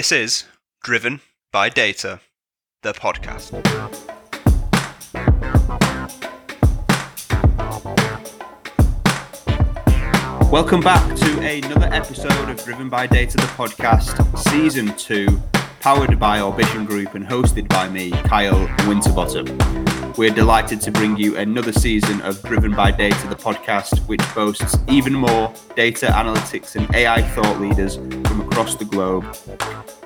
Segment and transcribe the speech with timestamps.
[0.00, 0.44] This is
[0.82, 1.20] Driven
[1.52, 2.20] by Data,
[2.80, 3.52] the podcast.
[10.50, 15.38] Welcome back to another episode of Driven by Data, the podcast, season two,
[15.80, 18.58] powered by Orbition Group and hosted by me, Kyle
[18.88, 20.14] Winterbottom.
[20.16, 24.78] We're delighted to bring you another season of Driven by Data, the podcast, which boasts
[24.88, 27.98] even more data analytics and AI thought leaders
[28.50, 29.24] across the globe.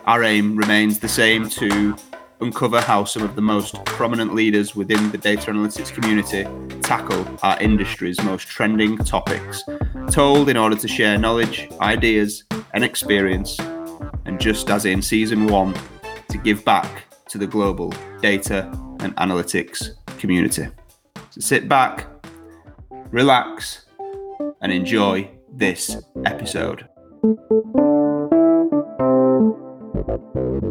[0.06, 1.96] Our aim remains the same to
[2.40, 6.46] uncover how some of the most prominent leaders within the data analytics community
[6.82, 9.62] tackle our industry's most trending topics,
[10.10, 12.44] told in order to share knowledge, ideas,
[12.74, 13.58] and experience,
[14.26, 15.74] and just as in season one,
[16.28, 20.66] to give back to the global data and analytics community.
[21.30, 22.06] So sit back,
[23.10, 23.86] relax,
[24.60, 26.88] and enjoy this episode.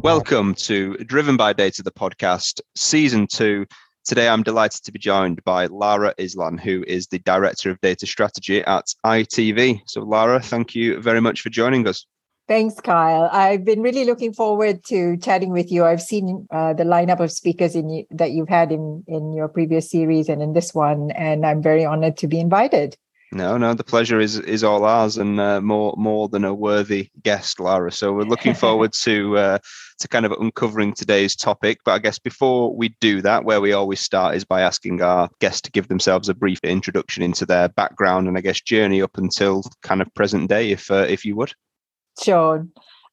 [0.03, 3.65] Welcome to Driven by Data, the podcast, season two.
[4.05, 8.05] Today, I'm delighted to be joined by Lara Islan, who is the Director of Data
[8.05, 9.81] Strategy at ITV.
[9.87, 12.05] So, Lara, thank you very much for joining us.
[12.47, 13.29] Thanks, Kyle.
[13.31, 15.85] I've been really looking forward to chatting with you.
[15.85, 19.89] I've seen uh, the lineup of speakers in, that you've had in, in your previous
[19.89, 22.95] series and in this one, and I'm very honored to be invited.
[23.33, 27.09] No, no, the pleasure is is all ours, and uh, more more than a worthy
[27.23, 27.91] guest, Lara.
[27.91, 29.57] So we're looking forward to uh,
[29.99, 31.79] to kind of uncovering today's topic.
[31.83, 35.29] But I guess before we do that, where we always start is by asking our
[35.39, 39.17] guests to give themselves a brief introduction into their background and I guess journey up
[39.17, 41.53] until kind of present day, if uh, if you would.
[42.21, 42.67] Sure.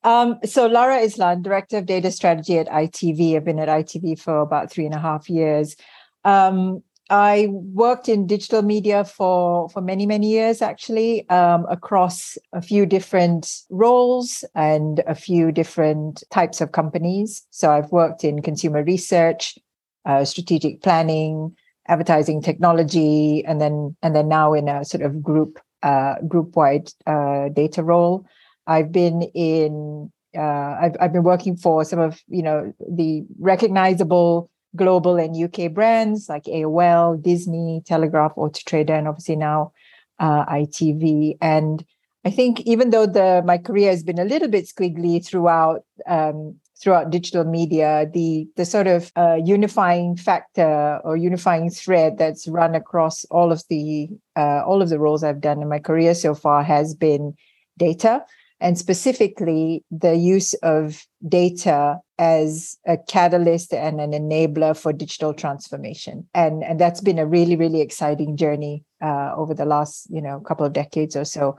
[0.05, 3.37] Um, so Lara Islan, Director of Data Strategy at ITV.
[3.37, 5.77] I've been at ITV for about three and a half years.
[6.25, 12.62] Um, I worked in digital media for for many many years actually um, across a
[12.62, 17.44] few different roles and a few different types of companies.
[17.50, 19.58] So I've worked in consumer research,
[20.05, 21.56] uh, strategic planning,
[21.88, 26.93] advertising technology, and then and then now in a sort of group uh, group wide
[27.09, 28.25] uh, data role.
[28.69, 34.49] I've been in uh, I've I've been working for some of you know the recognizable
[34.76, 39.72] global and UK brands like AOL, Disney, Telegraph, Autotrader, and obviously now
[40.19, 41.36] uh, ITV.
[41.41, 41.84] And
[42.25, 46.56] I think even though the my career has been a little bit squiggly throughout um,
[46.81, 52.75] throughout digital media, the the sort of uh, unifying factor or unifying thread that's run
[52.75, 56.34] across all of the uh, all of the roles I've done in my career so
[56.34, 57.34] far has been
[57.78, 58.25] data
[58.60, 66.28] and specifically the use of data as a catalyst and an enabler for digital transformation
[66.34, 70.38] and and that's been a really really exciting journey uh, over the last you know
[70.41, 71.56] couple of decades or so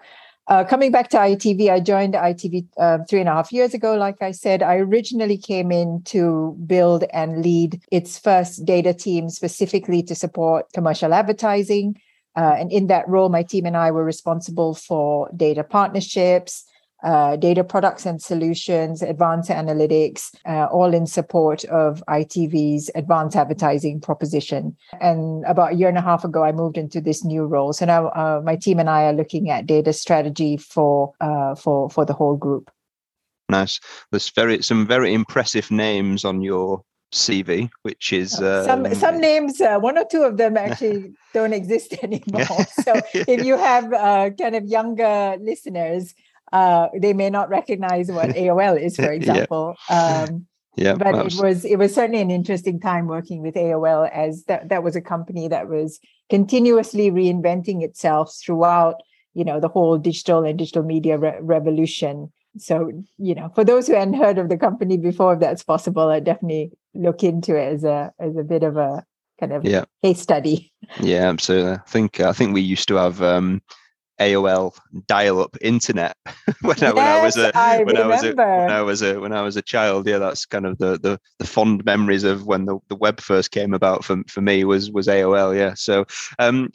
[0.48, 3.96] uh, coming back to ITV, I joined ITV uh, three and a half years ago.
[3.96, 9.30] Like I said, I originally came in to build and lead its first data team
[9.30, 12.02] specifically to support commercial advertising.
[12.36, 16.66] Uh, and in that role, my team and I were responsible for data partnerships,
[17.04, 24.00] uh, data products and solutions, advanced analytics, uh, all in support of ITV's advanced advertising
[24.00, 24.76] proposition.
[25.00, 27.74] And about a year and a half ago, I moved into this new role.
[27.74, 31.90] So now uh, my team and I are looking at data strategy for uh, for
[31.90, 32.72] for the whole group.
[33.50, 33.80] Nice.
[34.12, 39.60] There's very some very impressive names on your CV, which is uh, some some names.
[39.60, 42.46] Uh, one or two of them actually don't exist anymore.
[42.84, 46.16] So if you have uh, kind of younger listeners,
[46.52, 49.76] uh, they may not recognize what AOL is, for example.
[49.90, 50.26] yeah.
[50.30, 50.48] Um,
[50.78, 54.70] yeah, but it was it was certainly an interesting time working with AOL as that
[54.70, 58.96] that was a company that was continuously reinventing itself throughout
[59.34, 62.32] you know the whole digital and digital media re- revolution.
[62.58, 66.08] So you know, for those who hadn't heard of the company before, if that's possible,
[66.08, 69.04] I definitely look into it as a as a bit of a
[69.42, 69.84] kind of yeah.
[70.02, 70.72] case study.
[71.02, 71.74] Yeah, absolutely.
[71.74, 73.62] I think I think we used to have um,
[74.22, 74.78] AOL
[75.08, 76.16] dial-up internet
[76.62, 78.14] when, yes, I, when I was a I when remember.
[78.14, 80.08] I was a when I was a when I was a child.
[80.08, 83.52] Yeah, that's kind of the the, the fond memories of when the, the web first
[83.52, 85.58] came about for, for me was was AOL.
[85.58, 85.74] Yeah.
[85.74, 86.06] So
[86.40, 86.70] um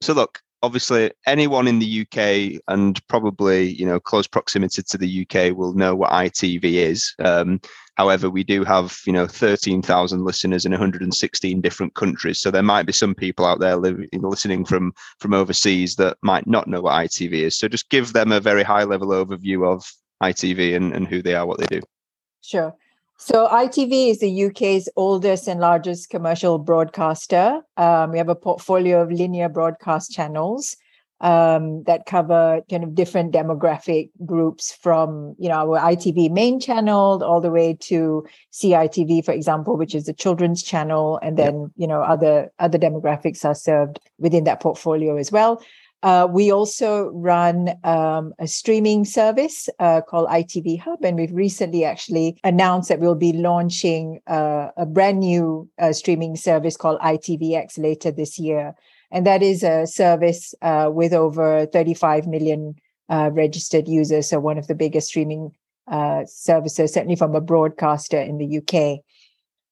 [0.00, 5.26] so look, obviously anyone in the UK and probably you know close proximity to the
[5.26, 7.14] UK will know what ITV is.
[7.18, 7.60] Um,
[7.96, 12.86] however, we do have you know 13,000 listeners in 116 different countries, so there might
[12.86, 16.94] be some people out there living, listening from from overseas that might not know what
[16.94, 17.58] ITV is.
[17.58, 19.90] So just give them a very high level overview of
[20.22, 21.80] ITV and, and who they are, what they do.
[22.40, 22.74] Sure.
[23.16, 27.62] So ITV is the UK's oldest and largest commercial broadcaster.
[27.76, 30.76] Um, we have a portfolio of linear broadcast channels.
[31.24, 37.24] Um, that cover kind of different demographic groups from you know our ITV main channel
[37.24, 41.70] all the way to CITV, for example, which is the children's channel, and then yep.
[41.76, 45.62] you know other other demographics are served within that portfolio as well.
[46.02, 51.86] Uh, we also run um, a streaming service uh, called ITV Hub, and we've recently
[51.86, 57.78] actually announced that we'll be launching uh, a brand new uh, streaming service called ITVX
[57.78, 58.74] later this year.
[59.14, 62.74] And that is a service uh, with over 35 million
[63.08, 65.52] uh, registered users, so one of the biggest streaming
[66.26, 69.04] services, certainly from a broadcaster in the UK.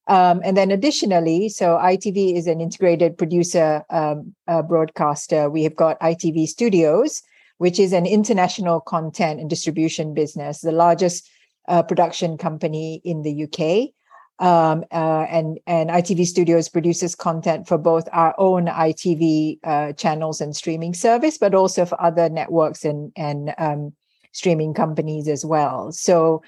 [0.08, 5.48] Um, and then additionally, so ITV is an integrated producer um, uh, broadcaster.
[5.48, 7.22] We have got ITV Studios,
[7.58, 11.28] which is an international content and distribution business, the largest
[11.68, 13.94] uh, production company in the UK.
[14.38, 20.40] Um, uh, and and ITV Studios produces content for both our own ITV uh, channels
[20.40, 23.92] and streaming service, but also for other networks and and um,
[24.32, 25.92] streaming companies as well.
[25.92, 26.42] So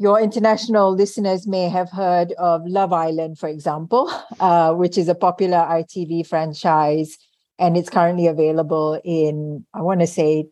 [0.00, 4.10] your international listeners may have heard of Love Island, for example,
[4.40, 7.18] uh, which is a popular ITV franchise.
[7.58, 10.46] And it's currently available in, I want to say,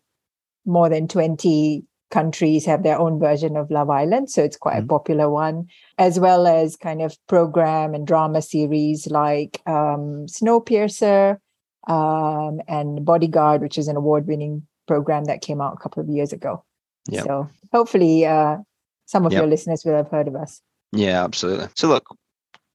[0.67, 4.31] more than 20 countries have their own version of Love Island.
[4.31, 4.85] So it's quite mm-hmm.
[4.85, 5.67] a popular one,
[5.99, 11.39] as well as kind of program and drama series like um, Snowpiercer
[11.87, 16.09] um, and Bodyguard, which is an award winning program that came out a couple of
[16.09, 16.65] years ago.
[17.09, 17.25] Yep.
[17.25, 18.59] So hopefully, uh,
[19.07, 19.41] some of yep.
[19.41, 20.61] your listeners will have heard of us.
[20.93, 21.69] Yeah, absolutely.
[21.75, 22.07] So, look,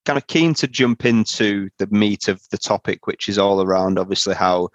[0.05, 3.99] kind of keen to jump into the meat of the topic, which is all around
[3.99, 4.69] obviously how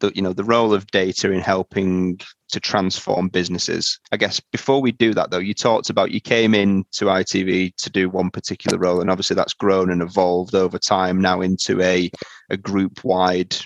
[0.00, 2.18] the you know the role of data in helping
[2.54, 3.98] to transform businesses.
[4.12, 7.74] I guess before we do that though, you talked about you came in to ITV
[7.76, 11.82] to do one particular role, and obviously that's grown and evolved over time now into
[11.82, 12.10] a
[12.50, 13.56] a group wide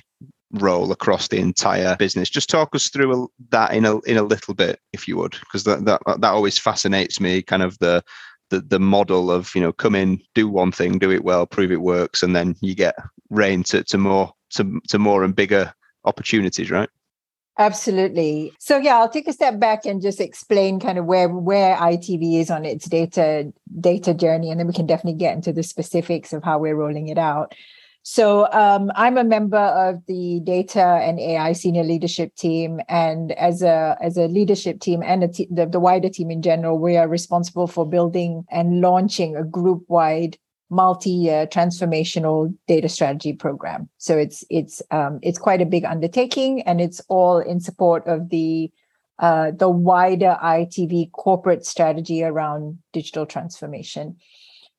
[0.52, 2.31] role across the entire business.
[2.31, 5.64] Just talk us through that in a in a little bit, if you would, because
[5.64, 7.43] that, that that always fascinates me.
[7.43, 8.02] Kind of the
[8.49, 11.70] the the model of you know come in, do one thing, do it well, prove
[11.70, 12.94] it works, and then you get
[13.29, 15.75] reign to to more to to more and bigger
[16.05, 16.88] opportunities, right?
[17.60, 18.52] Absolutely.
[18.60, 22.40] So yeah, I'll take a step back and just explain kind of where where ITV
[22.40, 26.32] is on its data data journey, and then we can definitely get into the specifics
[26.32, 27.55] of how we're rolling it out.
[28.05, 33.61] So um, I'm a member of the data and AI senior leadership team, and as
[33.62, 37.66] a as a leadership team and the, the wider team in general, we are responsible
[37.66, 40.38] for building and launching a group wide
[40.70, 43.88] multi-year transformational data strategy program.
[43.98, 48.28] So it's it's um, it's quite a big undertaking, and it's all in support of
[48.28, 48.70] the
[49.18, 54.16] uh, the wider ITV corporate strategy around digital transformation.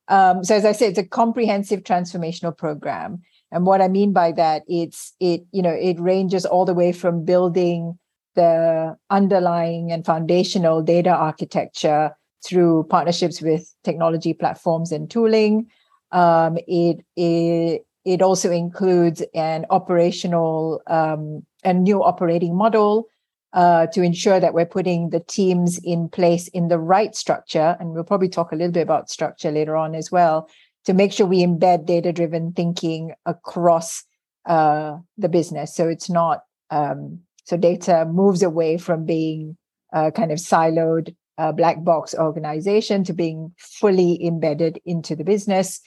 [0.08, 3.22] Um, so as I said, it's a comprehensive transformational program.
[3.52, 6.92] And what I mean by that, it's it, you know, it ranges all the way
[6.92, 7.98] from building
[8.34, 15.66] the underlying and foundational data architecture through partnerships with technology platforms and tooling.
[16.12, 23.08] Um, it, it it also includes an operational um, a new operating model
[23.52, 27.76] uh, to ensure that we're putting the teams in place in the right structure.
[27.78, 30.48] And we'll probably talk a little bit about structure later on as well
[30.84, 34.04] to make sure we embed data driven thinking across
[34.46, 35.74] uh, the business.
[35.74, 39.56] So it's not, um, so data moves away from being
[39.92, 45.80] a kind of siloed uh, black box organization to being fully embedded into the business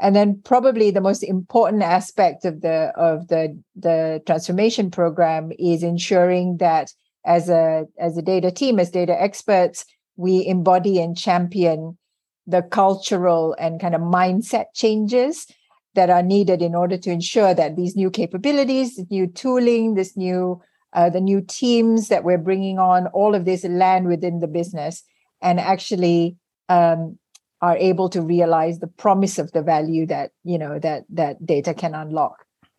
[0.00, 5.82] and then probably the most important aspect of the of the the transformation program is
[5.82, 6.92] ensuring that
[7.24, 9.84] as a as a data team as data experts
[10.16, 11.96] we embody and champion
[12.46, 15.46] the cultural and kind of mindset changes
[15.94, 20.16] that are needed in order to ensure that these new capabilities this new tooling this
[20.16, 20.60] new
[20.92, 25.02] uh, the new teams that we're bringing on all of this land within the business
[25.42, 26.36] and actually
[26.68, 27.18] um,
[27.64, 31.72] are able to realize the promise of the value that you know that that data
[31.82, 32.36] can unlock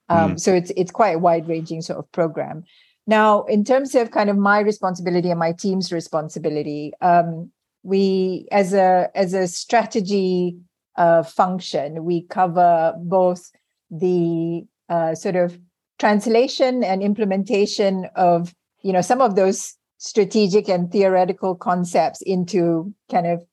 [0.09, 0.39] um, mm.
[0.39, 2.63] so it's it's quite a wide ranging sort of program
[3.07, 7.51] now, in terms of kind of my responsibility and my team's responsibility, um,
[7.83, 10.57] we as a as a strategy
[10.95, 13.51] uh, function, we cover both
[13.91, 15.59] the uh, sort of
[15.99, 23.27] translation and implementation of you know some of those strategic and theoretical concepts into kind
[23.27, 23.43] of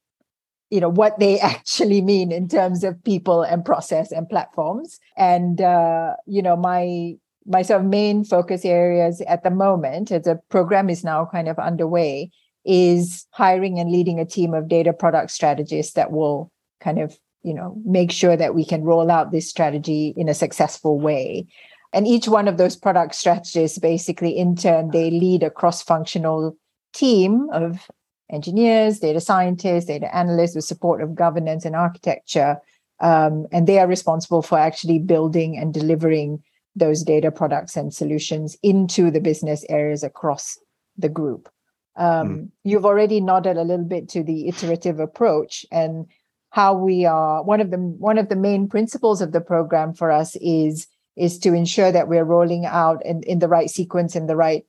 [0.73, 4.99] you know what they actually mean in terms of people and process and platforms.
[5.17, 7.15] And uh, you know my
[7.45, 11.49] my sort of main focus areas at the moment, as a program is now kind
[11.49, 12.31] of underway,
[12.65, 16.51] is hiring and leading a team of data product strategists that will
[16.81, 20.35] kind of you know make sure that we can roll out this strategy in a
[20.35, 21.47] successful way.
[21.95, 26.57] And each one of those product strategists basically in turn they lead a cross-functional
[26.95, 27.91] team of
[28.33, 32.57] engineers data scientists data analysts with support of governance and architecture
[33.01, 36.43] um, and they are responsible for actually building and delivering
[36.77, 40.59] those data products and solutions into the business areas across
[40.97, 41.49] the group
[41.97, 42.49] um, mm.
[42.65, 46.07] you've already nodded a little bit to the iterative approach and
[46.51, 50.11] how we are one of the one of the main principles of the program for
[50.11, 50.87] us is
[51.17, 54.65] is to ensure that we're rolling out in, in the right sequence in the right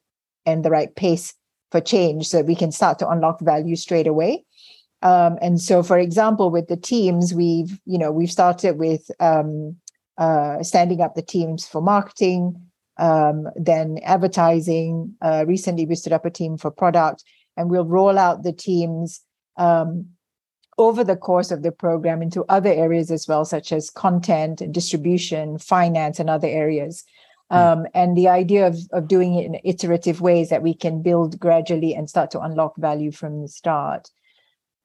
[0.46, 1.34] and the right pace
[1.74, 4.46] for change so we can start to unlock value straight away
[5.02, 9.76] um, and so for example with the teams we've you know we've started with um,
[10.20, 12.56] uh, standing up the teams for marketing
[13.00, 17.24] um, then advertising uh, recently we stood up a team for product
[17.58, 19.22] and we'll roll out the teams
[19.58, 20.06] um,
[20.78, 24.74] over the course of the program into other areas as well, such as content and
[24.74, 27.04] distribution, finance, and other areas.
[27.52, 27.58] Hmm.
[27.58, 31.40] Um, and the idea of, of doing it in iterative ways that we can build
[31.40, 34.10] gradually and start to unlock value from the start.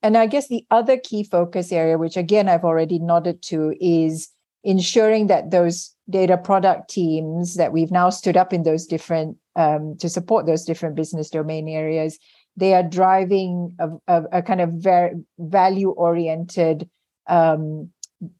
[0.02, 4.28] And I guess the other key focus area, which again I've already nodded to, is
[4.64, 9.96] ensuring that those data product teams that we've now stood up in those different um,
[9.98, 12.18] to support those different business domain areas
[12.58, 16.90] they are driving a, a, a kind of very value oriented
[17.28, 17.90] um,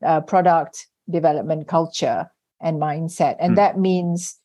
[0.05, 2.29] uh, product development culture
[2.61, 3.37] and mindset.
[3.39, 3.57] And mm.
[3.57, 4.37] that means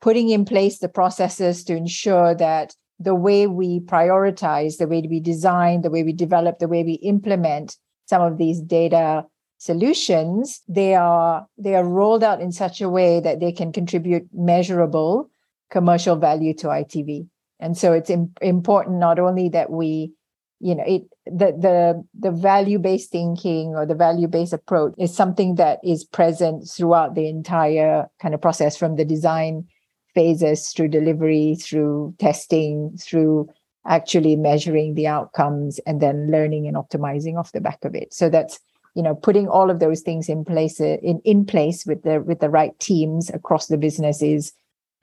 [0.00, 5.20] putting in place the processes to ensure that the way we prioritize, the way we
[5.20, 9.24] design, the way we develop, the way we implement some of these data
[9.58, 14.28] solutions, they are they are rolled out in such a way that they can contribute
[14.32, 15.30] measurable
[15.70, 17.26] commercial value to ITV
[17.60, 20.12] and so it's Im- important not only that we
[20.60, 25.14] you know it the the the value based thinking or the value based approach is
[25.14, 29.66] something that is present throughout the entire kind of process from the design
[30.14, 33.48] phases through delivery through testing through
[33.86, 38.12] actually measuring the outcomes and then learning and optimizing off the back of it.
[38.12, 38.58] So that's
[38.94, 42.40] you know putting all of those things in place in in place with the with
[42.40, 44.52] the right teams across the business is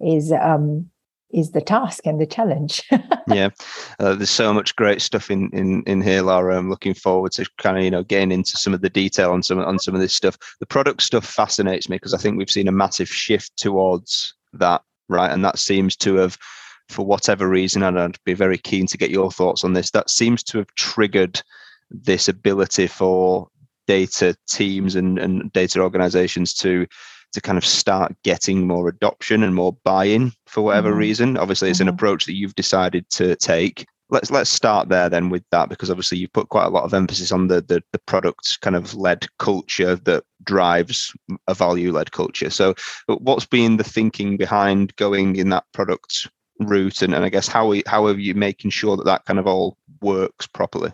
[0.01, 0.89] is um
[1.33, 2.83] is the task and the challenge.
[3.27, 3.49] yeah,
[3.99, 6.57] uh, there's so much great stuff in in in here, Laura.
[6.57, 9.43] I'm looking forward to kind of you know getting into some of the detail on
[9.43, 10.37] some on some of this stuff.
[10.59, 14.81] The product stuff fascinates me because I think we've seen a massive shift towards that,
[15.09, 15.31] right?
[15.31, 16.37] And that seems to have,
[16.89, 19.91] for whatever reason, and I'd be very keen to get your thoughts on this.
[19.91, 21.41] That seems to have triggered
[21.89, 23.47] this ability for
[23.87, 26.87] data teams and, and data organizations to
[27.33, 30.99] to kind of start getting more adoption and more buy-in for whatever mm-hmm.
[30.99, 31.37] reason.
[31.37, 31.89] Obviously, it's mm-hmm.
[31.89, 33.85] an approach that you've decided to take.
[34.09, 36.93] Let's let's start there then with that because obviously you've put quite a lot of
[36.93, 41.13] emphasis on the the, the product kind of led culture that drives
[41.47, 42.49] a value led culture.
[42.49, 42.75] So,
[43.07, 46.27] what's been the thinking behind going in that product
[46.59, 49.47] route, and, and I guess how how are you making sure that that kind of
[49.47, 50.91] all works properly?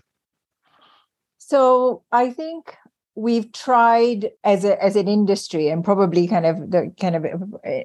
[1.37, 2.75] So I think
[3.19, 7.25] we've tried as a as an industry and probably kind of the kind of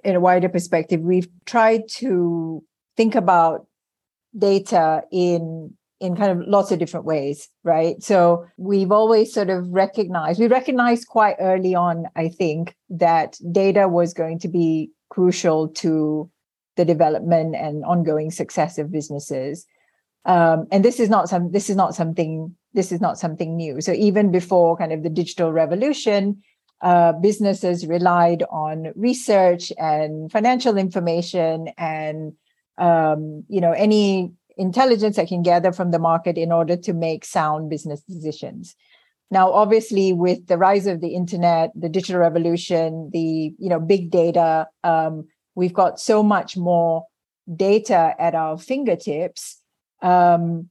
[0.05, 2.63] in a wider perspective we've tried to
[2.97, 3.67] think about
[4.37, 8.03] data in in kind of lots of different ways right?
[8.03, 13.89] So we've always sort of recognized we recognized quite early on i think that data
[13.89, 16.31] was going to be crucial to
[16.77, 19.67] the development and ongoing success of businesses.
[20.25, 23.81] Um, and this is not some this is not something this is not something new.
[23.81, 26.43] So even before kind of the digital revolution,
[26.83, 32.35] uh, businesses relied on research and financial information and
[32.77, 37.25] um, you know any intelligence that can gather from the market in order to make
[37.25, 38.77] sound business decisions.
[39.31, 44.11] Now, obviously, with the rise of the internet, the digital revolution, the you know big
[44.11, 47.07] data, um, we've got so much more
[47.57, 49.61] data at our fingertips
[50.03, 50.69] um,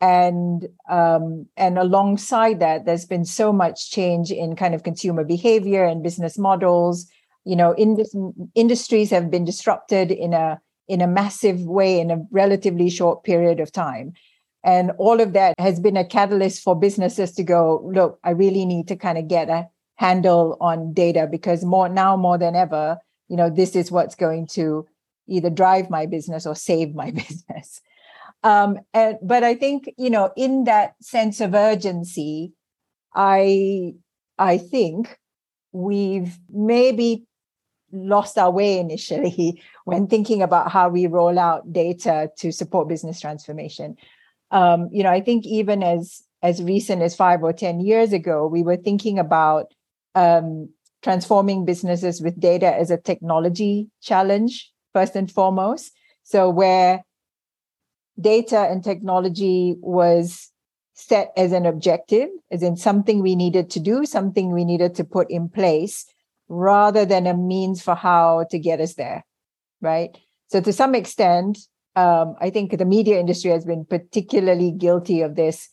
[0.00, 5.84] and um, and alongside that there's been so much change in kind of consumer behavior
[5.84, 7.06] and business models.
[7.44, 7.74] You know
[8.54, 13.60] industries have been disrupted in a in a massive way in a relatively short period
[13.60, 14.12] of time.
[14.62, 18.66] And all of that has been a catalyst for businesses to go look i really
[18.66, 22.98] need to kind of get a handle on data because more now more than ever
[23.28, 24.86] you know this is what's going to
[25.28, 27.80] either drive my business or save my business
[28.42, 32.52] um, and, but I think you know, in that sense of urgency,
[33.14, 33.94] I
[34.38, 35.18] I think
[35.72, 37.24] we've maybe
[37.92, 43.20] lost our way initially when thinking about how we roll out data to support business
[43.20, 43.96] transformation.
[44.50, 48.46] Um, you know, I think even as as recent as five or ten years ago,
[48.46, 49.72] we were thinking about
[50.14, 50.70] um,
[51.02, 55.92] transforming businesses with data as a technology challenge, first and foremost.
[56.22, 57.02] So, where
[58.18, 60.50] data and technology was
[60.94, 65.04] set as an objective, as in something we needed to do, something we needed to
[65.04, 66.06] put in place,
[66.48, 69.24] rather than a means for how to get us there,
[69.80, 70.16] right?
[70.48, 71.58] So, to some extent,
[71.96, 75.68] um, I think the media industry has been particularly guilty of this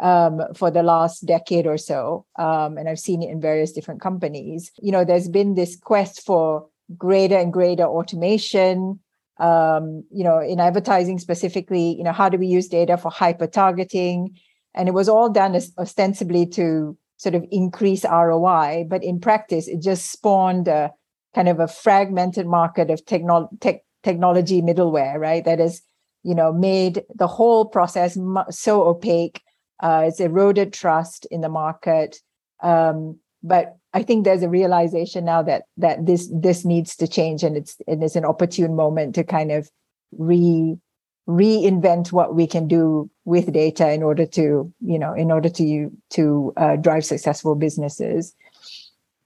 [0.00, 2.26] um, for the last decade or so.
[2.36, 4.72] Um, and I've seen it in various different companies.
[4.80, 9.00] You know, there's been this quest for greater and greater automation.
[9.38, 13.46] Um, you know, in advertising specifically, you know, how do we use data for hyper
[13.46, 14.38] targeting?
[14.74, 19.80] And it was all done ostensibly to sort of increase ROI, but in practice, it
[19.80, 20.92] just spawned a
[21.34, 23.22] kind of a fragmented market of tech,
[24.02, 25.44] technology middleware, right?
[25.44, 25.82] That has,
[26.22, 28.16] you know, made the whole process
[28.50, 29.42] so opaque.
[29.82, 32.18] Uh, it's eroded trust in the market.
[32.62, 37.42] Um, but I think there's a realization now that that this this needs to change,
[37.42, 39.70] and it's and it's an opportune moment to kind of
[40.18, 40.76] re
[41.28, 45.90] reinvent what we can do with data in order to you know in order to
[46.10, 48.34] to uh, drive successful businesses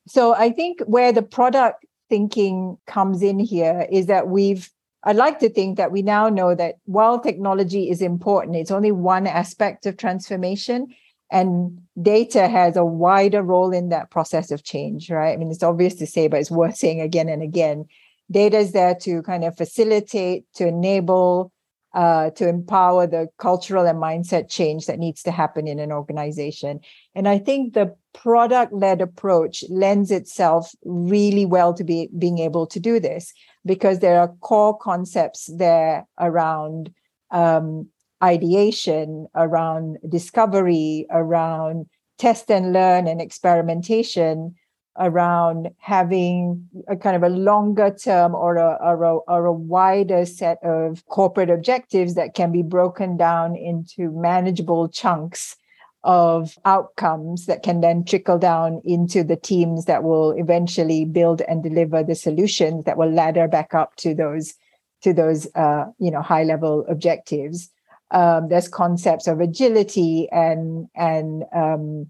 [0.07, 4.71] so i think where the product thinking comes in here is that we've
[5.05, 8.93] i'd like to think that we now know that while technology is important, it's only
[8.93, 10.87] one aspect of transformation.
[11.31, 15.33] And data has a wider role in that process of change, right?
[15.33, 17.87] I mean, it's obvious to say, but it's worth saying again and again.
[18.31, 21.53] Data is there to kind of facilitate, to enable,
[21.95, 26.81] uh, to empower the cultural and mindset change that needs to happen in an organization.
[27.15, 32.67] And I think the product led approach lends itself really well to be being able
[32.69, 33.33] to do this
[33.65, 36.93] because there are core concepts there around
[37.31, 37.89] um,
[38.23, 41.87] ideation, around discovery, around
[42.19, 44.55] test and learn and experimentation
[44.99, 50.27] around having a kind of a longer term or a, or a, or a wider
[50.27, 55.57] set of corporate objectives that can be broken down into manageable chunks
[56.05, 61.63] of outcomes that can then trickle down into the teams that will eventually build and
[61.63, 64.55] deliver the solutions that will ladder back up to those
[65.03, 67.71] to those uh, you know high level objectives
[68.11, 72.07] um, there's concepts of agility and and um,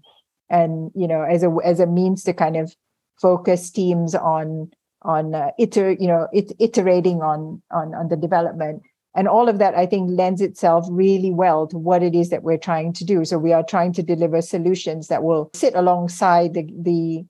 [0.49, 2.73] and you know as a as a means to kind of
[3.21, 8.81] focus teams on on uh, iter you know it, iterating on on on the development.
[9.15, 12.43] And all of that i think lends itself really well to what it is that
[12.43, 13.25] we're trying to do.
[13.25, 17.25] So we are trying to deliver solutions that will sit alongside the the,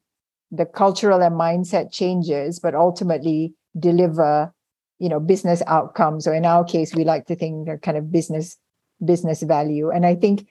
[0.52, 4.54] the cultural and mindset changes but ultimately deliver
[5.00, 8.12] you know business outcomes or in our case we like to think they're kind of
[8.12, 8.58] business
[9.04, 10.46] business value and i think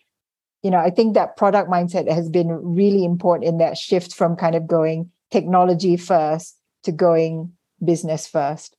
[0.62, 4.36] you know, I think that product mindset has been really important in that shift from
[4.36, 7.52] kind of going technology first to going
[7.84, 8.76] business first.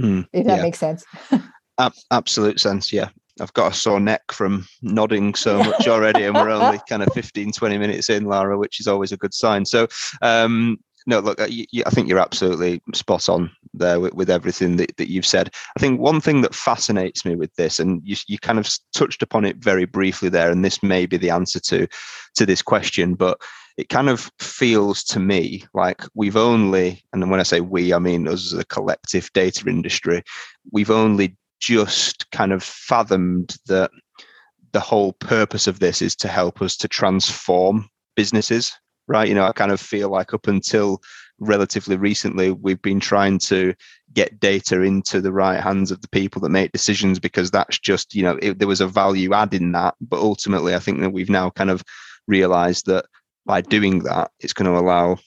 [0.00, 0.62] Mm, if that yeah.
[0.62, 1.04] makes sense.
[1.78, 2.92] Ab- absolute sense.
[2.92, 3.08] Yeah.
[3.40, 7.12] I've got a sore neck from nodding so much already, and we're only kind of
[7.14, 9.64] 15, 20 minutes in, Lara, which is always a good sign.
[9.64, 9.88] So,
[10.20, 14.30] um, no, look, uh, you, you, I think you're absolutely spot on there with, with
[14.30, 15.52] everything that, that you've said.
[15.76, 19.22] I think one thing that fascinates me with this, and you, you kind of touched
[19.22, 21.86] upon it very briefly there, and this may be the answer to
[22.34, 23.38] to this question, but
[23.76, 27.98] it kind of feels to me like we've only, and when I say we, I
[27.98, 30.22] mean us as a collective data industry,
[30.70, 33.90] we've only just kind of fathomed that
[34.72, 38.72] the whole purpose of this is to help us to transform businesses
[39.12, 39.28] right?
[39.28, 41.02] You know, I kind of feel like up until
[41.38, 43.74] relatively recently, we've been trying to
[44.14, 48.14] get data into the right hands of the people that make decisions because that's just,
[48.14, 49.94] you know, it, there was a value add in that.
[50.00, 51.84] But ultimately, I think that we've now kind of
[52.26, 53.04] realized that
[53.44, 55.18] by doing that, it's going to allow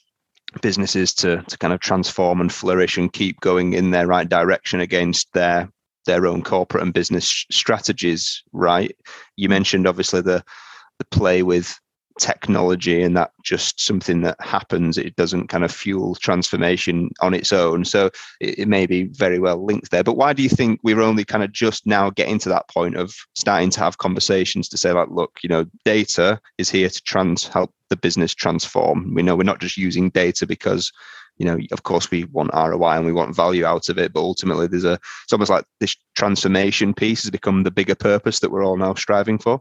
[0.62, 4.80] businesses to to kind of transform and flourish and keep going in their right direction
[4.80, 5.68] against their
[6.06, 8.96] their own corporate and business strategies right
[9.34, 10.42] you mentioned obviously the
[10.98, 11.78] the play with
[12.18, 17.52] technology and that just something that happens it doesn't kind of fuel transformation on its
[17.52, 17.84] own.
[17.84, 18.06] So
[18.40, 20.02] it, it, may be very well linked there.
[20.02, 22.96] But why do you think we're only kind of just now getting to that point
[22.96, 27.02] of starting to have conversations to say like look you know data is here to
[27.02, 29.14] trans help the business transform.
[29.14, 30.92] We know we're not just using data because
[31.38, 34.20] you know of course we want roi and we want value out of it but
[34.20, 38.50] ultimately there's a it's almost like this transformation piece has become the bigger purpose that
[38.50, 39.60] we're all now striving for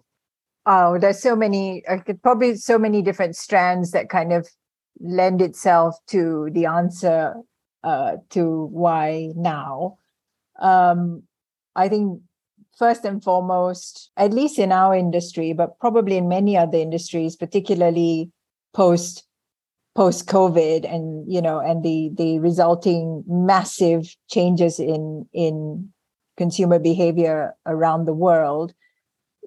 [0.65, 4.47] oh there's so many could probably so many different strands that kind of
[4.99, 7.35] lend itself to the answer
[7.83, 9.97] uh, to why now.
[10.59, 11.23] Um,
[11.75, 12.21] i think
[12.77, 18.31] first and foremost at least in our industry but probably in many other industries particularly
[18.73, 19.25] post
[19.95, 25.89] post COVID and you know and the the resulting massive changes in in
[26.37, 28.73] consumer behavior around the world,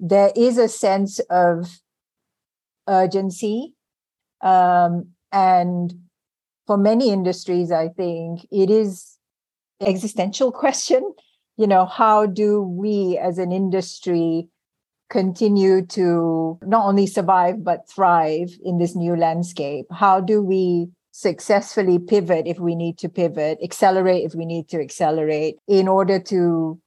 [0.01, 1.81] there is a sense of
[2.89, 3.75] urgency.
[4.41, 5.95] Um, and
[6.67, 9.19] for many industries, I think it is
[9.81, 11.15] existential question.
[11.57, 14.49] You know, how do we as an industry
[15.11, 19.87] continue to not only survive but thrive in this new landscape?
[19.91, 24.81] How do we successfully pivot if we need to pivot, accelerate if we need to
[24.81, 26.81] accelerate in order to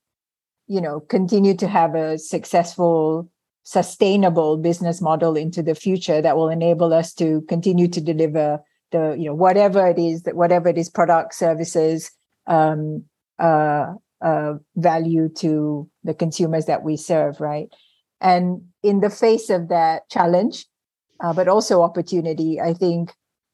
[0.72, 3.28] you know continue to have a successful
[3.64, 8.58] sustainable business model into the future that will enable us to continue to deliver
[8.90, 12.10] the you know whatever it is that whatever it is product services
[12.46, 13.04] um
[13.38, 17.68] uh, uh value to the consumers that we serve right?
[18.22, 20.66] And in the face of that challenge,
[21.20, 23.12] uh, but also opportunity, I think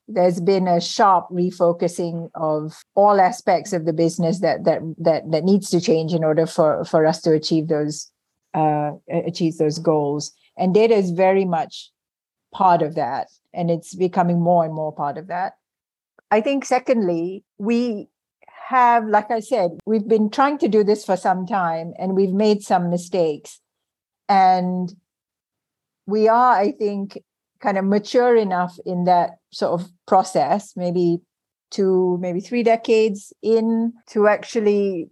[0.09, 5.45] there's been a sharp refocusing of all aspects of the business that that that that
[5.45, 8.11] needs to change in order for for us to achieve those
[8.55, 10.33] uh, achieve those goals.
[10.57, 11.91] And data is very much
[12.53, 15.55] part of that, and it's becoming more and more part of that.
[16.31, 18.09] I think, secondly, we
[18.69, 22.33] have, like I said, we've been trying to do this for some time, and we've
[22.33, 23.61] made some mistakes
[24.29, 24.95] and
[26.07, 27.19] we are i think
[27.61, 31.21] kind of mature enough in that sort of process maybe
[31.71, 35.09] two maybe three decades in to actually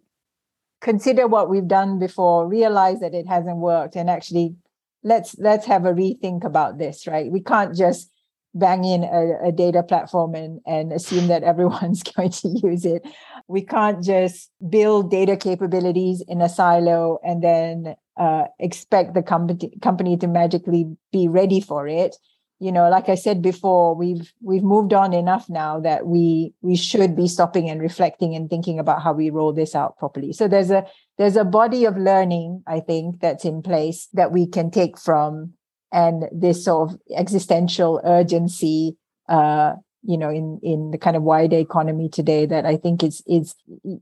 [0.80, 4.54] consider what we've done before realize that it hasn't worked and actually
[5.02, 7.30] let's let's have a rethink about this right?
[7.30, 8.10] We can't just
[8.56, 13.06] bang in a, a data platform and, and assume that everyone's going to use it.
[13.48, 19.78] We can't just build data capabilities in a silo and then uh, expect the company
[19.82, 22.16] company to magically be ready for it
[22.58, 26.76] you know like i said before we've we've moved on enough now that we we
[26.76, 30.32] should be stopping and reflecting and thinking about how we roll this out properly.
[30.32, 30.86] So there's a
[31.18, 35.52] there's a body of learning i think that's in place that we can take from
[35.92, 38.96] and this sort of existential urgency
[39.28, 43.22] uh you know in in the kind of wider economy today that i think is
[43.26, 43.54] is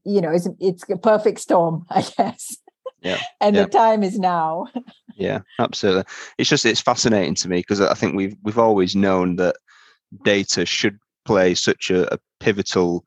[0.05, 2.57] you know it's it's a perfect storm i guess
[3.05, 3.63] yeah and yeah.
[3.63, 4.67] the time is now
[5.17, 6.05] yeah absolutely
[6.39, 9.57] it's just it's fascinating to me because i think we've we've always known that
[10.25, 13.05] data should play such a, a pivotal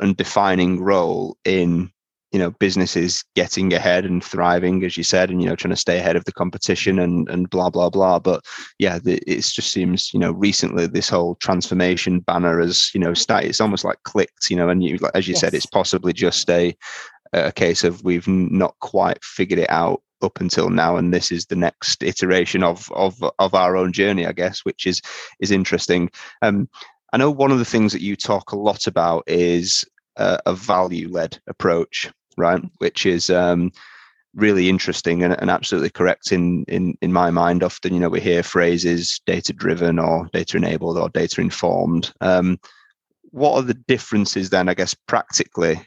[0.00, 1.90] and defining role in
[2.32, 5.76] you know businesses getting ahead and thriving as you said and you know trying to
[5.76, 8.44] stay ahead of the competition and and blah blah blah but
[8.78, 13.14] yeah the, it just seems you know recently this whole transformation banner has you know
[13.14, 15.40] started it's almost like clicked you know and you as you yes.
[15.40, 16.76] said it's possibly just a
[17.32, 21.46] a case of we've not quite figured it out up until now and this is
[21.46, 25.00] the next iteration of of of our own journey i guess which is
[25.40, 26.10] is interesting.
[26.42, 26.68] Um
[27.12, 29.84] i know one of the things that you talk a lot about is
[30.16, 32.62] uh, a value led approach right?
[32.78, 33.70] Which is um
[34.34, 37.62] really interesting and, and absolutely correct in in in my mind.
[37.62, 42.58] Often you know we hear phrases data driven or data enabled or data informed um
[43.32, 45.80] what are the differences then i guess practically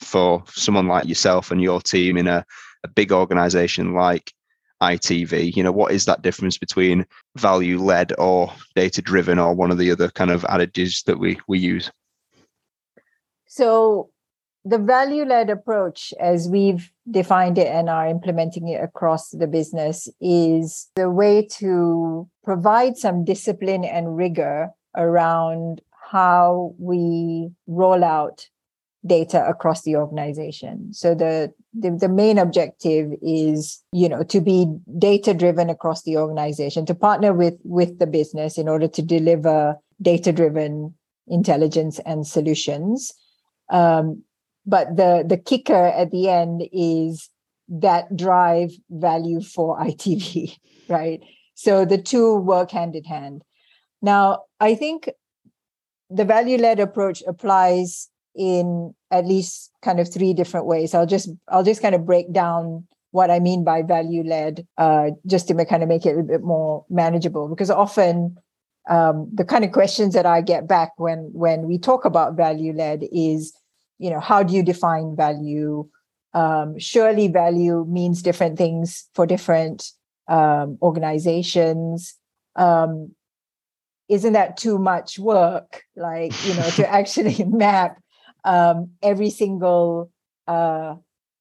[0.00, 2.44] for someone like yourself and your team in a,
[2.84, 4.32] a big organization like
[4.82, 5.54] ITV?
[5.54, 7.06] You know, what is that difference between
[7.36, 11.38] value led or data driven or one of the other kind of adages that we,
[11.48, 11.90] we use?
[13.46, 14.10] So,
[14.64, 20.08] the value led approach, as we've defined it and are implementing it across the business,
[20.20, 25.80] is the way to provide some discipline and rigor around
[26.10, 28.48] how we roll out
[29.08, 30.92] data across the organization.
[30.92, 34.66] So the, the, the main objective is you know to be
[34.98, 39.76] data driven across the organization to partner with with the business in order to deliver
[40.00, 40.94] data driven
[41.26, 43.12] intelligence and solutions.
[43.70, 44.22] Um,
[44.66, 47.28] but the the kicker at the end is
[47.68, 50.56] that drive value for itv
[50.88, 51.20] right?
[51.54, 53.42] So the two work hand in hand.
[54.00, 55.10] Now i think
[56.10, 60.94] the value led approach applies in at least kind of three different ways.
[60.94, 65.10] I'll just I'll just kind of break down what I mean by value led, uh,
[65.26, 67.48] just to make, kind of make it a bit more manageable.
[67.48, 68.36] Because often
[68.88, 72.72] um, the kind of questions that I get back when when we talk about value
[72.72, 73.52] led is,
[73.98, 75.88] you know, how do you define value?
[76.32, 79.90] Um, surely value means different things for different
[80.28, 82.14] um, organizations.
[82.54, 83.14] Um,
[84.08, 85.82] isn't that too much work?
[85.96, 87.98] Like you know, to actually map
[88.44, 90.10] um, every single
[90.46, 90.94] uh,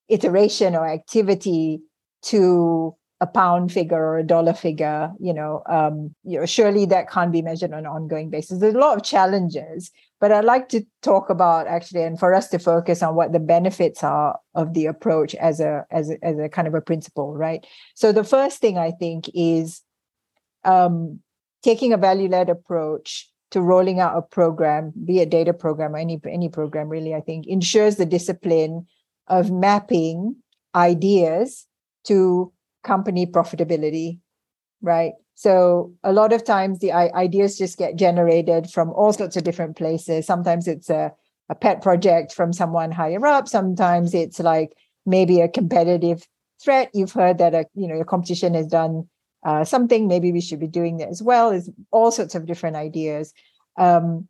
[0.09, 1.81] iteration or activity
[2.23, 7.09] to a pound figure or a dollar figure you know um, you know surely that
[7.09, 8.59] can't be measured on an ongoing basis.
[8.59, 12.47] There's a lot of challenges but i'd like to talk about actually and for us
[12.49, 16.37] to focus on what the benefits are of the approach as a as a, as
[16.39, 17.65] a kind of a principle right?
[17.95, 19.81] So the first thing i think is
[20.63, 21.19] um,
[21.63, 26.19] taking a value-led approach to rolling out a program be a data program or any
[26.29, 28.85] any program really i think ensures the discipline
[29.27, 30.35] of mapping
[30.75, 31.65] ideas
[32.05, 32.51] to
[32.83, 34.19] company profitability,
[34.81, 35.13] right?
[35.35, 39.77] So a lot of times the ideas just get generated from all sorts of different
[39.77, 40.25] places.
[40.25, 41.11] Sometimes it's a,
[41.49, 43.47] a pet project from someone higher up.
[43.47, 44.73] Sometimes it's like
[45.05, 46.25] maybe a competitive
[46.63, 46.89] threat.
[46.93, 49.07] You've heard that a you know your competition has done
[49.47, 50.09] uh, something.
[50.09, 51.51] Maybe we should be doing that as well.
[51.51, 53.33] Is all sorts of different ideas.
[53.77, 54.27] Um,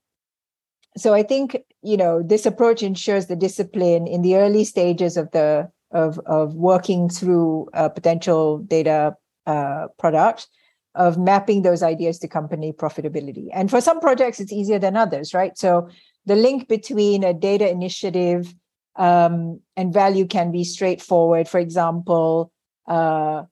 [0.96, 5.32] so I think you know this approach ensures the discipline in the early stages of
[5.32, 9.16] the of of working through a potential data
[9.48, 10.48] uh, product
[10.94, 15.34] of mapping those ideas to company profitability and for some projects it's easier than others
[15.34, 15.88] right so
[16.26, 18.54] the link between a data initiative
[18.96, 22.52] um, and value can be straightforward for example
[22.88, 23.44] uh,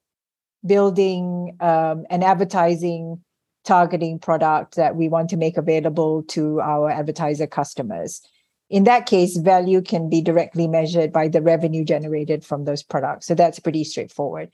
[0.65, 3.21] building um, an advertising
[3.63, 8.21] targeting product that we want to make available to our advertiser customers
[8.69, 13.27] in that case, value can be directly measured by the revenue generated from those products.
[13.27, 14.51] So that's pretty straightforward.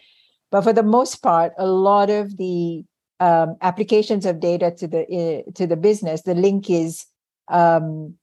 [0.52, 2.84] But for the most part, a lot of the
[3.22, 7.06] um, applications of data to the uh, to the business, the link is
[7.48, 8.16] um,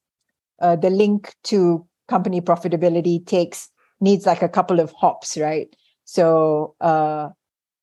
[0.61, 3.71] uh, the link to company profitability takes
[4.01, 5.75] needs like a couple of hops, right?
[6.05, 7.31] So, uh,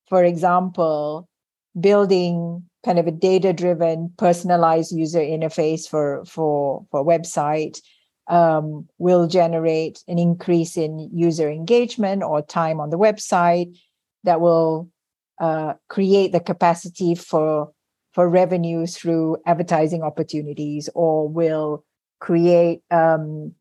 [0.08, 1.28] for example,
[1.78, 7.80] building kind of a data driven personalized user interface for for for website
[8.28, 13.76] um, will generate an increase in user engagement or time on the website
[14.24, 14.88] that will
[15.40, 17.72] uh, create the capacity for
[18.12, 21.84] for revenue through advertising opportunities or will
[22.20, 23.52] create um,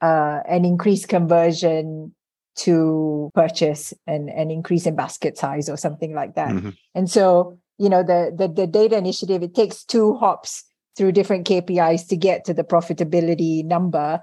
[0.00, 2.14] uh, an increased conversion
[2.56, 6.50] to purchase and an increase in basket size or something like that.
[6.50, 6.70] Mm-hmm.
[6.94, 10.64] And so, you know, the, the the data initiative, it takes two hops
[10.96, 14.20] through different KPIs to get to the profitability number.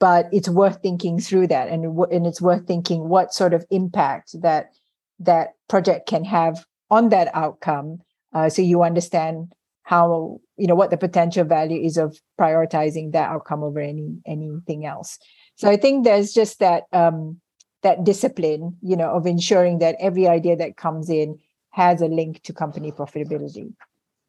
[0.00, 4.30] But it's worth thinking through that, and and it's worth thinking what sort of impact
[4.40, 4.70] that
[5.18, 7.98] that project can have on that outcome,
[8.32, 9.52] uh, so you understand
[9.82, 14.86] how you know what the potential value is of prioritizing that outcome over any anything
[14.86, 15.18] else.
[15.56, 17.40] So I think there's just that um,
[17.82, 21.38] that discipline, you know, of ensuring that every idea that comes in
[21.70, 23.72] has a link to company profitability.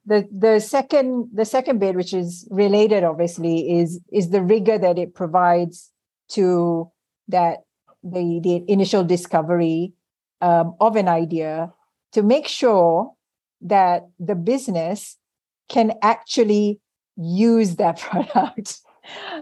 [0.06, 4.98] The the second the second bit which is related obviously is is the rigor that
[4.98, 5.92] it provides
[6.30, 6.92] to
[7.28, 7.60] that
[8.04, 9.94] the the initial discovery
[10.42, 11.72] um, of an idea
[12.14, 13.14] to make sure
[13.62, 15.18] that the business
[15.70, 16.80] can actually
[17.16, 18.80] use that product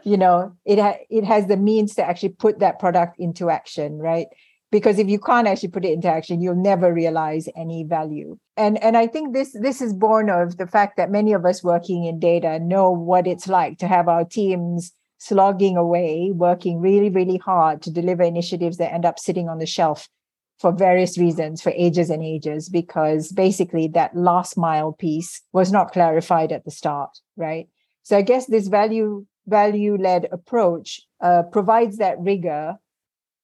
[0.03, 3.99] you know it ha- it has the means to actually put that product into action
[3.99, 4.27] right?
[4.71, 8.37] Because if you can't actually put it into action you'll never realize any value.
[8.57, 11.63] And and i think this this is born of the fact that many of us
[11.63, 17.09] working in data know what it's like to have our teams slogging away working really
[17.09, 20.07] really hard to deliver initiatives that end up sitting on the shelf
[20.59, 25.91] for various reasons for ages and ages because basically that last mile piece was not
[25.91, 27.67] clarified at the start right?
[28.03, 32.75] So i guess this value value led approach uh, provides that rigor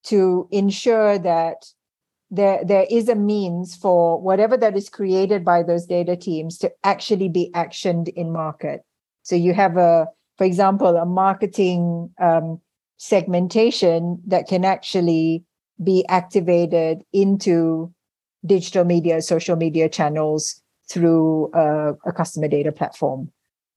[0.03, 1.65] to ensure that
[2.31, 6.71] there, there is a means for whatever that is created by those data teams to
[6.83, 8.81] actually be actioned in market.
[9.23, 12.61] So you have a, for example, a marketing um,
[12.97, 15.43] segmentation that can actually
[15.83, 17.93] be activated into
[18.45, 23.31] digital media, social media channels through a, a customer data platform.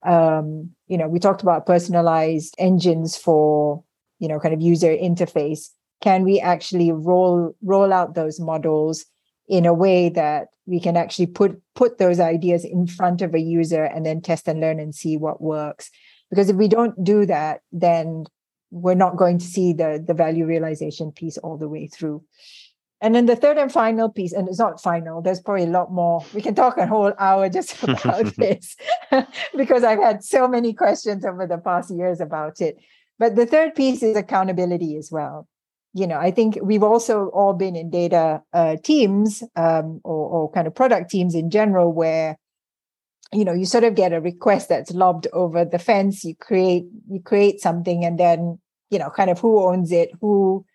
[0.05, 3.83] Um, you know, we talked about personalized engines for,
[4.19, 5.69] you know, kind of user interface.
[6.01, 9.05] Can we actually roll roll out those models
[9.47, 13.39] in a way that we can actually put put those ideas in front of a
[13.39, 15.89] user and then test and learn and see what works?
[16.29, 18.25] Because if we don't do that then
[18.71, 22.23] we're not going to see the the value realization piece all the way through
[23.01, 25.91] and then the third and final piece and it's not final there's probably a lot
[25.91, 26.23] more.
[26.33, 28.75] We can talk a whole hour just about this
[29.55, 32.77] because i've had so many questions over the past years about it.
[33.17, 35.47] But the third piece is accountability as well.
[35.93, 40.51] You know, I think we've also all been in data uh, teams um, or, or
[40.51, 42.37] kind of product teams in general where
[43.33, 46.23] you know you sort of get a request that's lobbed over the fence.
[46.23, 48.59] You create you create something and then
[48.89, 50.65] you know kind of who owns it who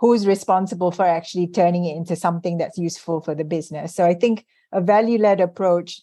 [0.00, 3.94] who's responsible for actually turning it into something that's useful for the business.
[3.94, 6.00] So I think a value led approach,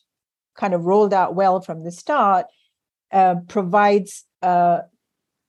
[0.56, 2.46] kind of rolled out well from the start,
[3.12, 4.80] uh, provides uh,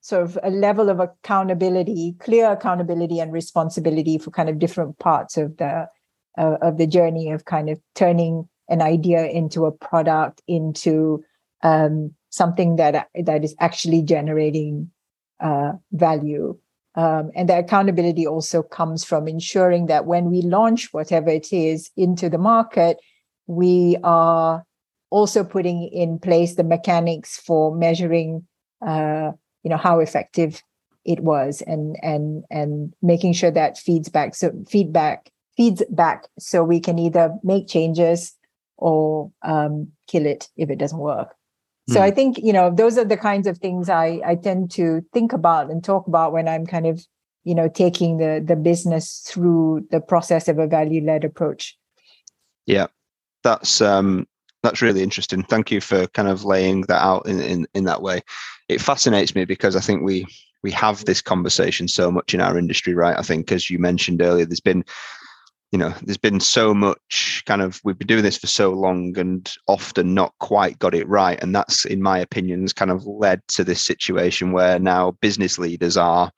[0.00, 5.36] sort of a level of accountability, clear accountability and responsibility for kind of different parts
[5.36, 5.86] of the
[6.38, 11.22] uh, of the journey of kind of turning an idea into a product, into
[11.62, 14.90] um, something that that is actually generating
[15.40, 16.56] uh, value.
[16.98, 21.92] Um, and the accountability also comes from ensuring that when we launch whatever it is
[21.96, 22.96] into the market,
[23.46, 24.64] we are
[25.10, 28.44] also putting in place the mechanics for measuring,
[28.84, 29.30] uh,
[29.62, 30.60] you know, how effective
[31.04, 34.34] it was, and and and making sure that feeds back.
[34.34, 38.34] So feedback feeds back, so we can either make changes
[38.76, 41.37] or um, kill it if it doesn't work.
[41.88, 42.14] So I hmm.
[42.14, 45.70] think you know those are the kinds of things I I tend to think about
[45.70, 47.06] and talk about when I'm kind of
[47.44, 51.76] you know taking the the business through the process of a value led approach.
[52.66, 52.88] Yeah,
[53.42, 54.26] that's um
[54.62, 55.42] that's really interesting.
[55.42, 58.20] Thank you for kind of laying that out in in, in that way.
[58.68, 60.26] It fascinates me because I think we
[60.62, 63.16] we have this conversation so much in our industry, right?
[63.16, 64.84] I think as you mentioned earlier, there's been
[65.72, 69.16] you know there's been so much kind of we've been doing this for so long
[69.18, 71.40] and often not quite got it right.
[71.42, 75.58] And that's in my opinion has kind of led to this situation where now business
[75.58, 76.30] leaders are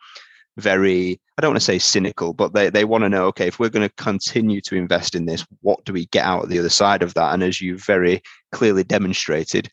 [0.57, 3.59] very i don't want to say cynical but they, they want to know okay if
[3.59, 6.59] we're going to continue to invest in this what do we get out of the
[6.59, 7.33] other side of that?
[7.33, 8.21] And as you very
[8.53, 9.71] clearly demonstrated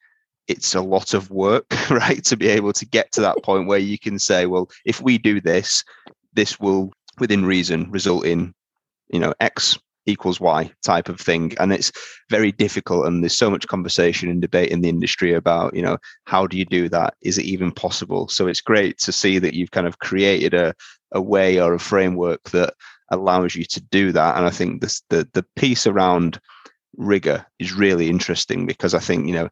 [0.48, 3.80] it's a lot of work right to be able to get to that point where
[3.80, 5.84] you can say well if we do this
[6.34, 8.54] this will within reason result in
[9.10, 11.54] you know x equals y type of thing.
[11.60, 11.92] And it's
[12.30, 15.98] very difficult and there's so much conversation and debate in the industry about you know
[16.26, 17.14] how do you do that?
[17.22, 18.28] Is it even possible?
[18.30, 20.74] So it's great to see that you've kind of created a,
[21.12, 22.74] a way or a framework that
[23.12, 24.38] allows you to do that.
[24.38, 26.40] And i think this the the piece around
[26.96, 29.48] rigor is really interesting because i think you know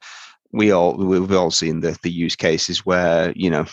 [0.52, 3.65] we all we've all seen the the use cases where you know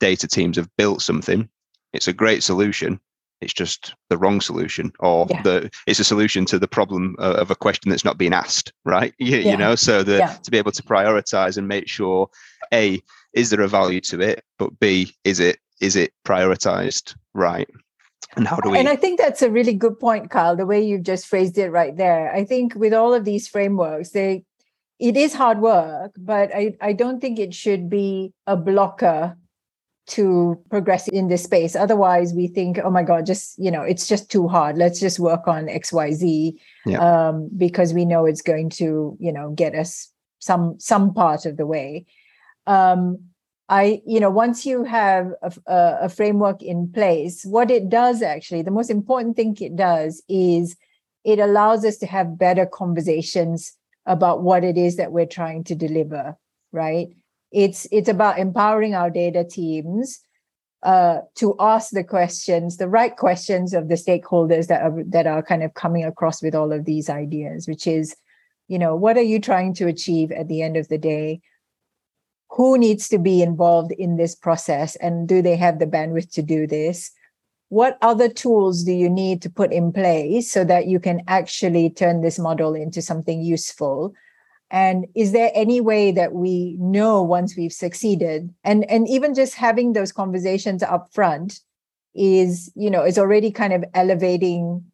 [0.00, 1.48] data teams have built something.
[1.92, 3.00] It's a great solution
[3.40, 5.42] it's just the wrong solution or yeah.
[5.42, 8.72] the it's a solution to the problem uh, of a question that's not being asked
[8.84, 9.50] right you, yeah.
[9.50, 10.36] you know so the yeah.
[10.42, 12.28] to be able to prioritize and make sure
[12.72, 13.00] a
[13.32, 17.68] is there a value to it but b is it is it prioritized right
[18.36, 20.82] and how do we and i think that's a really good point kyle the way
[20.82, 24.42] you've just phrased it right there i think with all of these frameworks they
[24.98, 29.36] it is hard work but i i don't think it should be a blocker
[30.06, 31.74] to progress in this space.
[31.74, 34.76] Otherwise we think oh my god just you know it's just too hard.
[34.76, 37.28] Let's just work on xyz yeah.
[37.28, 41.56] um, because we know it's going to you know get us some some part of
[41.56, 42.06] the way.
[42.66, 43.18] Um,
[43.68, 45.52] i you know once you have a,
[46.02, 50.76] a, framework in place what it does actually the most important thing it does is
[51.24, 55.74] it allows us to have better conversations about what it is that we're trying to
[55.74, 56.36] deliver
[56.72, 57.08] right
[57.52, 60.20] it's it's about empowering our data teams
[60.82, 65.42] uh, to ask the questions, the right questions of the stakeholders that are that are
[65.42, 68.16] kind of coming across with all of these ideas, which is,
[68.68, 71.40] you know, what are you trying to achieve at the end of the day?
[72.50, 76.42] Who needs to be involved in this process, and do they have the bandwidth to
[76.42, 77.10] do this?
[77.68, 81.90] What other tools do you need to put in place so that you can actually
[81.90, 84.14] turn this model into something useful?
[84.70, 88.52] And is there any way that we know once we've succeeded?
[88.64, 91.60] And and even just having those conversations up front
[92.14, 94.84] is you know is already kind of elevating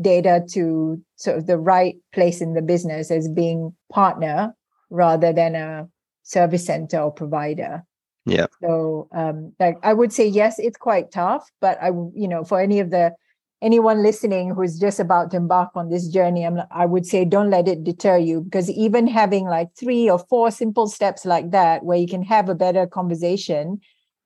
[0.00, 4.54] data to sort of the right place in the business as being partner
[4.88, 5.88] rather than a
[6.22, 7.84] service center or provider.
[8.26, 8.46] Yeah.
[8.62, 12.60] So um like i would say yes it's quite tough but i you know for
[12.60, 13.14] any of the
[13.62, 17.50] anyone listening who's just about to embark on this journey, I'm, I would say don't
[17.50, 21.84] let it deter you because even having like three or four simple steps like that,
[21.84, 23.80] where you can have a better conversation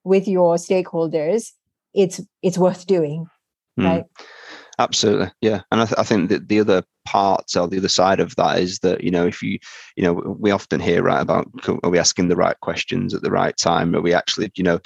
[0.05, 1.53] with your stakeholders,
[1.95, 3.27] it's it's worth doing,
[3.79, 3.85] mm.
[3.85, 4.05] right?
[4.79, 5.61] Absolutely, yeah.
[5.71, 8.59] And I, th- I think that the other part or the other side of that
[8.59, 9.59] is that you know if you
[9.95, 11.47] you know we often hear right about
[11.85, 13.95] are we asking the right questions at the right time?
[13.95, 14.81] Are we actually you know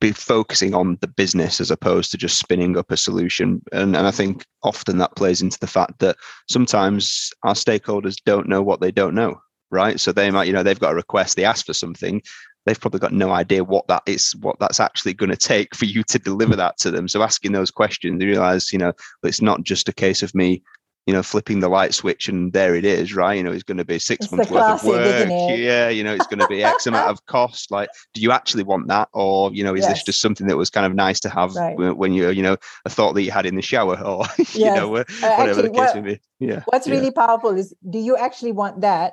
[0.00, 3.62] be focusing on the business as opposed to just spinning up a solution?
[3.72, 6.16] And and I think often that plays into the fact that
[6.48, 9.40] sometimes our stakeholders don't know what they don't know
[9.72, 9.98] right?
[9.98, 12.22] So they might, you know, they've got a request, they ask for something,
[12.66, 15.86] they've probably got no idea what that is, what that's actually going to take for
[15.86, 17.08] you to deliver that to them.
[17.08, 18.92] So asking those questions, they realize, you know,
[19.22, 20.62] it's not just a case of me
[21.06, 23.34] you know, flipping the light switch and there it is, right?
[23.34, 25.56] You know, it's going to be six It's months worth classic, of work.
[25.56, 27.70] Yeah, you know, it's going to be X amount of cost.
[27.70, 30.68] Like, do you actually want that, or you know, is this just something that was
[30.68, 31.76] kind of nice to have Right.
[31.78, 34.96] when, you, you know, a thought that you had in the shower, or you know,
[34.96, 36.20] Uh, whatever actually, the case what- may be.
[36.40, 36.62] Yeah.
[36.64, 36.94] What's yeah.
[36.94, 39.12] really powerful is do you actually want that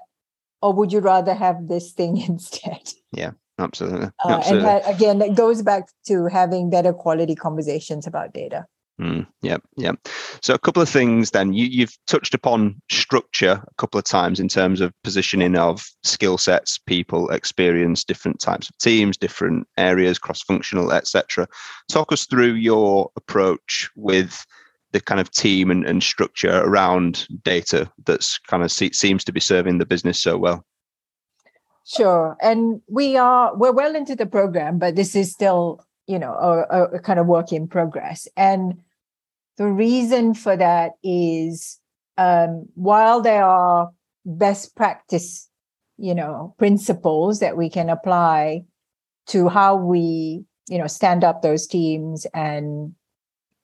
[0.64, 2.89] or would you rather have this thing instead?
[3.60, 4.64] Absolutely, Uh, and absolutely.
[4.64, 8.66] that, again, it goes back to having better quality conversations about data.
[9.01, 9.93] Mm, yeah, yeah.
[10.41, 11.54] So a couple of things then.
[11.54, 16.38] You, you've touched upon structure a couple of times in terms of positioning of skill
[16.38, 21.47] sets, people, experience, different types of teams, different areas, cross-functional, etc.
[21.89, 24.45] Talk us through your approach with
[24.91, 29.32] the kind of team and, and structure around data that's kind of se- seems to
[29.34, 30.64] be serving the business so well.
[31.86, 32.38] Sure.
[32.42, 36.84] And we are, we're well into the program, but this is still, you know, a,
[36.96, 38.28] a- kind of work in progress.
[38.38, 38.82] And
[39.58, 41.80] the reason for that is
[42.18, 43.92] um, while there are
[44.26, 45.50] best practice,
[45.98, 48.64] you know, principles that we can apply
[49.28, 52.94] to how we, you know, stand up those teams and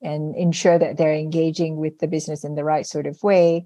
[0.02, 3.66] and ensure that they're engaging with the business in the right sort of way.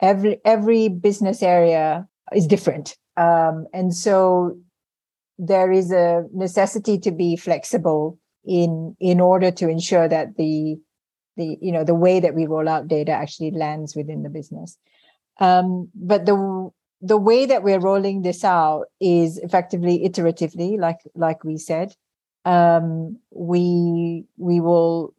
[0.00, 4.58] Every every business area is different, um, and so
[5.38, 10.76] there is a necessity to be flexible in in order to ensure that the
[11.36, 14.76] the you know the way that we roll out data actually lands within the business.
[15.40, 21.44] Um, but the the way that we're rolling this out is effectively iteratively, like like
[21.44, 21.94] we said.
[22.44, 25.14] Um, we we will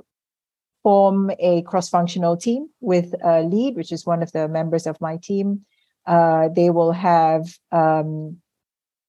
[0.83, 5.17] form a cross-functional team with a lead, which is one of the members of my
[5.17, 5.65] team.
[6.06, 8.38] Uh, they will have um,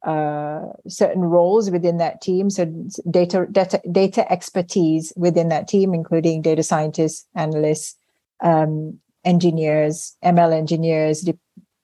[0.06, 2.64] uh, certain roles within that team, so
[3.10, 7.96] data, data data expertise within that team, including data scientists, analysts,
[8.42, 11.28] um, engineers, ML engineers,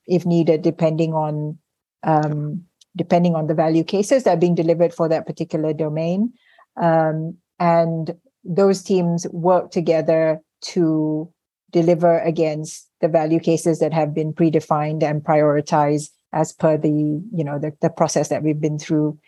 [0.07, 1.57] if needed, depending on
[2.03, 2.63] um,
[2.95, 6.33] depending on the value cases that are being delivered for that particular domain,
[6.81, 11.31] um, and those teams work together to
[11.73, 17.43] deliver against the value cases that have been predefined and prioritized as per the you
[17.43, 19.19] know the, the process that we've been through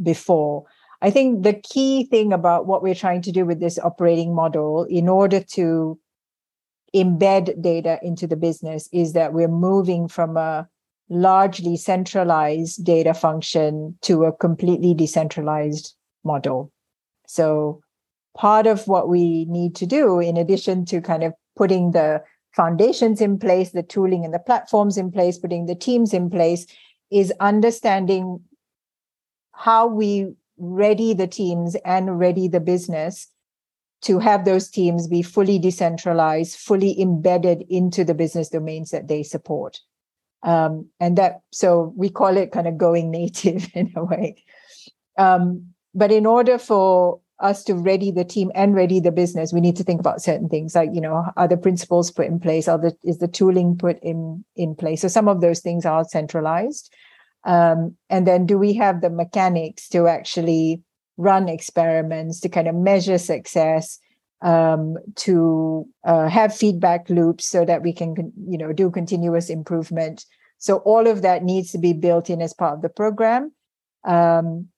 [0.00, 0.64] before.
[1.02, 4.84] I think the key thing about what we're trying to do with this operating model
[4.84, 5.98] in order to
[6.94, 10.68] embed data into the business is that we're moving from a
[11.10, 15.94] largely centralized data function to a completely decentralized
[16.24, 16.72] model.
[17.26, 17.82] So
[18.36, 23.20] part of what we need to do in addition to kind of putting the foundations
[23.20, 26.66] in place the tooling and the platforms in place putting the teams in place
[27.10, 28.40] is understanding
[29.52, 33.28] how we ready the teams and ready the business
[34.02, 39.22] to have those teams be fully decentralized fully embedded into the business domains that they
[39.22, 39.80] support.
[40.42, 44.44] Um, and that so we call it kind of going native in a way.
[45.18, 49.60] Um, but in order for us to ready the team and ready the business, we
[49.60, 52.68] need to think about certain things like, you know, are the principles put in place?
[52.68, 55.00] Are the, is the tooling put in, in place?
[55.00, 56.92] So some of those things are centralized.
[57.44, 60.82] Um, and then do we have the mechanics to actually
[61.16, 63.98] run experiments, to kind of measure success,
[64.42, 70.24] um, to uh, have feedback loops so that we can, you know, do continuous improvement.
[70.58, 73.52] So all of that needs to be built in as part of the program.
[74.04, 74.68] Um,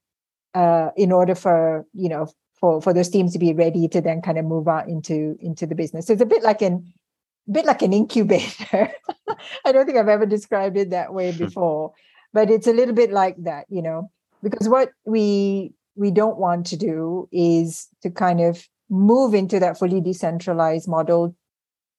[0.56, 2.26] uh, in order for you know
[2.60, 5.66] for for those teams to be ready to then kind of move out into into
[5.66, 6.06] the business.
[6.06, 6.92] So it's a bit like an
[7.50, 8.90] bit like an incubator.
[9.64, 11.44] I don't think I've ever described it that way hmm.
[11.44, 11.92] before,
[12.32, 14.10] but it's a little bit like that, you know,
[14.42, 19.78] because what we we don't want to do is to kind of move into that
[19.78, 21.34] fully decentralized model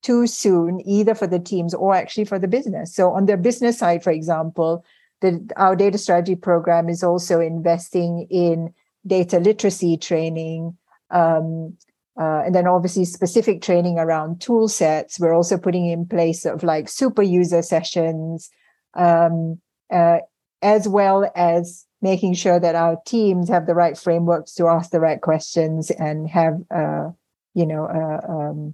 [0.03, 2.93] too soon, either for the teams or actually for the business.
[2.93, 4.85] So on the business side, for example,
[5.21, 8.73] the, our data strategy program is also investing in
[9.07, 10.77] data literacy training
[11.09, 11.77] um,
[12.19, 15.19] uh, and then obviously specific training around tool sets.
[15.19, 18.49] We're also putting in place of like super user sessions
[18.95, 19.59] um,
[19.91, 20.19] uh,
[20.61, 24.99] as well as making sure that our teams have the right frameworks to ask the
[24.99, 27.09] right questions and have uh,
[27.53, 28.73] you know a, um,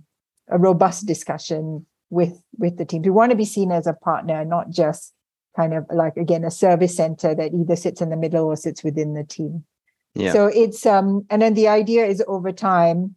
[0.49, 3.05] a robust discussion with with the teams.
[3.05, 5.13] We want to be seen as a partner not just
[5.55, 8.83] kind of like again a service center that either sits in the middle or sits
[8.83, 9.65] within the team
[10.15, 10.33] Yeah.
[10.33, 13.15] so it's um and then the idea is over time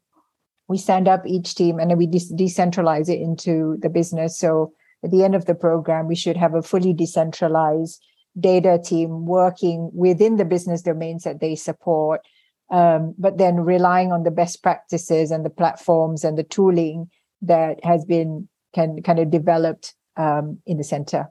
[0.68, 4.72] we stand up each team and then we de- decentralize it into the business so
[5.04, 8.02] at the end of the program we should have a fully decentralized
[8.38, 12.22] data team working within the business domains that they support
[12.70, 17.08] um, but then relying on the best practices and the platforms and the tooling
[17.42, 21.28] that has been can kind of developed um, in the center.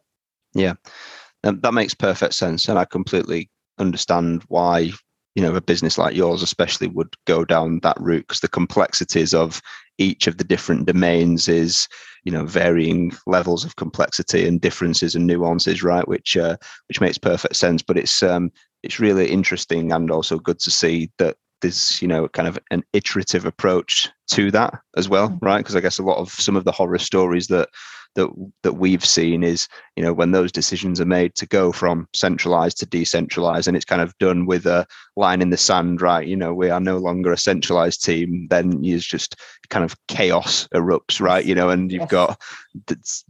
[0.53, 0.73] Yeah,
[1.43, 4.91] um, that makes perfect sense, and I completely understand why
[5.35, 9.33] you know a business like yours especially would go down that route because the complexities
[9.33, 9.61] of
[9.97, 11.87] each of the different domains is
[12.23, 16.57] you know varying levels of complexity and differences and nuances right which uh,
[16.87, 18.51] which makes perfect sense but it's um
[18.83, 22.83] it's really interesting and also good to see that there's you know kind of an
[22.93, 25.45] iterative approach to that as well mm-hmm.
[25.45, 27.69] right because i guess a lot of some of the horror stories that
[28.15, 28.29] that
[28.63, 32.77] that we've seen is you know when those decisions are made to go from centralized
[32.79, 34.85] to decentralized and it's kind of done with a
[35.15, 36.27] line in the sand right?
[36.27, 39.35] You know we are no longer a centralized team then it's just
[39.69, 41.45] kind of chaos erupts right?
[41.45, 42.09] You know and you've yes.
[42.09, 42.41] got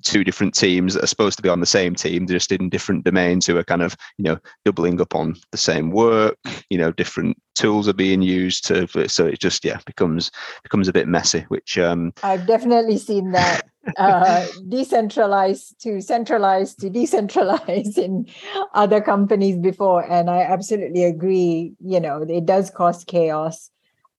[0.03, 3.03] two different teams that are supposed to be on the same team just in different
[3.03, 6.37] domains who are kind of you know doubling up on the same work
[6.69, 10.31] you know different tools are being used to so it just yeah becomes
[10.63, 13.61] becomes a bit messy which um i've definitely seen that
[13.97, 18.27] uh, decentralized to centralized to decentralized in
[18.73, 20.09] other companies before.
[20.09, 23.69] And i absolutely agree you know it does cause chaos.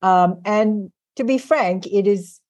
[0.02, 2.40] Um, and to be frank it is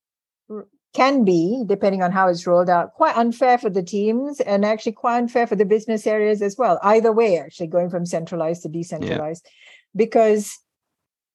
[0.95, 4.93] can be depending on how it's rolled out quite unfair for the teams and actually
[4.93, 6.79] quite unfair for the business areas as well.
[6.83, 9.45] Either way actually going from centralized to decentralized.
[9.45, 9.51] Yeah.
[9.95, 10.59] because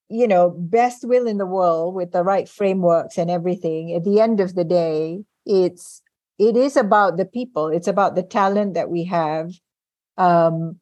[0.10, 4.20] you know best will in the world with the right frameworks and everything at the
[4.20, 6.02] end of the day it's
[6.40, 9.52] it is about the people it's about the talent that we have
[10.18, 10.80] um,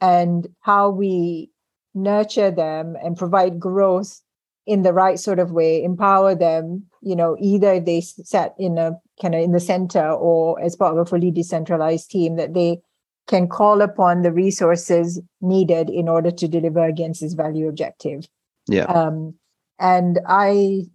[0.00, 1.50] and how we
[1.94, 4.20] nurture them and provide growth
[4.66, 8.92] in the right sort of way empower them you know either they sat in a
[9.20, 12.80] kind of in the center or as part of a fully decentralized team that they
[13.28, 18.26] can call upon the resources needed in order to deliver against this value objective.
[18.68, 18.84] Yeah.
[18.84, 19.34] Um,
[19.82, 20.50] and i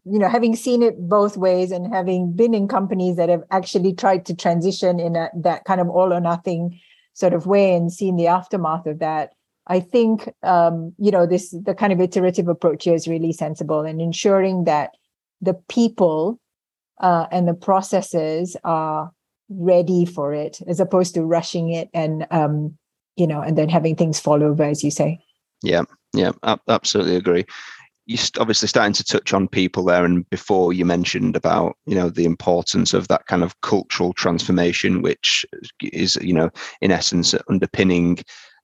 [0.05, 3.93] you know having seen it both ways and having been in companies that have actually
[3.93, 6.79] tried to transition in a, that kind of all or nothing
[7.13, 9.31] sort of way and seen the aftermath of that
[9.67, 13.81] i think um, you know this the kind of iterative approach here is really sensible
[13.81, 14.91] and ensuring that
[15.41, 16.39] the people
[16.99, 19.11] uh, and the processes are
[19.49, 22.75] ready for it as opposed to rushing it and um,
[23.17, 25.19] you know and then having things fall over as you say.
[25.61, 25.83] Yeah
[26.13, 26.31] yeah
[26.67, 27.45] absolutely agree
[28.07, 32.09] you're obviously starting to touch on people there and before you mentioned about you know
[32.09, 35.45] the importance of that kind of cultural transformation which
[35.81, 36.49] is you know
[36.81, 38.17] in essence underpinning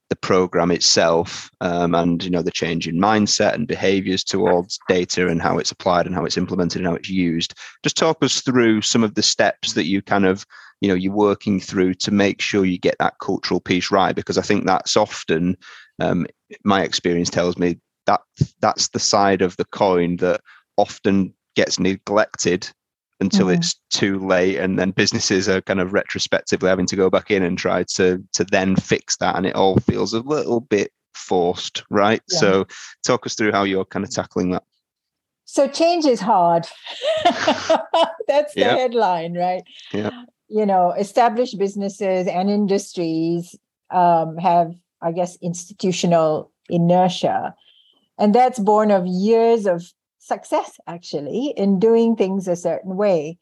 [0.10, 5.28] the program itself um, and you know the change in mindset and behaviors towards data
[5.28, 7.56] and how it's applied and how it's implemented and how it's used.
[7.84, 10.46] Just talk us through some of the steps that you kind of
[10.82, 14.38] you know you're working through to make sure you get that cultural piece right because
[14.38, 15.56] i think that's often
[16.02, 16.28] um,
[16.66, 18.22] my experience tells me that
[18.60, 20.42] that's the side of the coin that
[20.78, 22.70] often gets neglected
[23.20, 23.58] until mm.
[23.58, 27.44] it's too late and then businesses are kind of retrospectively having to go back in
[27.44, 31.84] and try to to then fix that and it all feels a little bit forced
[31.90, 32.40] right yeah.
[32.40, 32.68] so
[33.04, 34.64] talk us through how you're kind of tackling that
[35.46, 36.68] so change is hard
[37.24, 38.78] that's the yep.
[38.78, 40.10] headline right yeah
[40.50, 43.56] you know established businesses and industries
[43.92, 47.54] um, have i guess institutional inertia
[48.18, 49.84] and that's born of years of
[50.20, 53.38] success, actually, in doing things a certain way.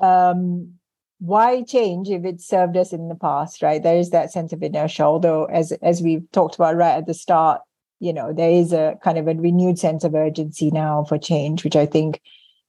[0.00, 0.74] Um,
[1.20, 3.82] why change if it served us in the past, right?
[3.82, 7.14] There is that sense of inertia, although as as we talked about right at the
[7.14, 7.60] start,
[8.00, 11.62] you know, there is a kind of a renewed sense of urgency now for change,
[11.62, 12.20] which I think,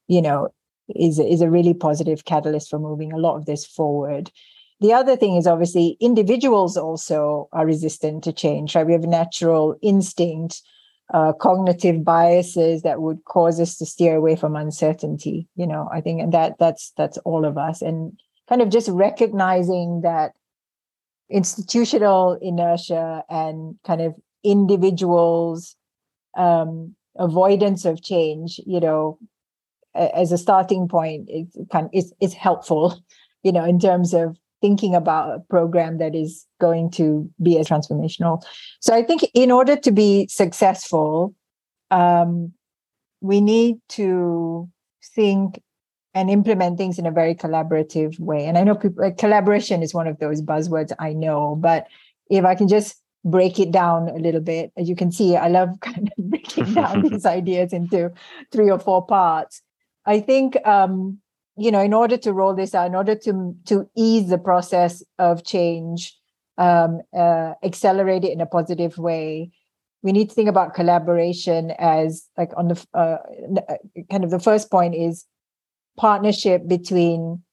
[0.08, 0.50] you know,
[0.94, 4.30] is is a really positive catalyst for moving a lot of this forward.
[4.82, 8.86] The other thing is obviously individuals also are resistant to change, right?
[8.86, 10.62] We have a natural instinct
[11.14, 16.00] uh, cognitive biases that would cause us to steer away from uncertainty you know i
[16.00, 17.82] think and that that's that's all of us.
[17.82, 18.20] And
[18.52, 20.34] kind of just recognizing that
[21.30, 25.76] institutional inertia and kind of individuals
[26.38, 29.18] um, avoidance of change you know
[29.96, 33.02] as a starting point it of, it's, it's helpful
[33.44, 37.68] you know in terms of thinking about a program that is going to be as
[37.68, 38.44] transformational.
[38.80, 41.36] So I think in order to be successful,
[41.90, 42.54] um,
[43.22, 44.70] we need to
[45.16, 45.62] think
[46.14, 48.46] and implement things in a very collaborative way.
[48.46, 51.88] And I know people, collaboration is one of those buzzwords I know, but
[52.30, 55.48] if I can just break it down a little bit, as you can see, I
[55.48, 58.12] love kind of breaking down these ideas into
[58.52, 59.62] three or four parts.
[60.06, 61.20] I think um,
[61.62, 65.04] you know, in order to roll this out, in order to to ease the process
[65.20, 66.18] of change,
[66.58, 69.52] um, uh, accelerate it in a positive way,
[70.02, 73.18] we need to think about collaboration as like on the uh,
[73.70, 73.76] uh,
[74.10, 75.26] kind of the first point is
[75.98, 77.44] partnership between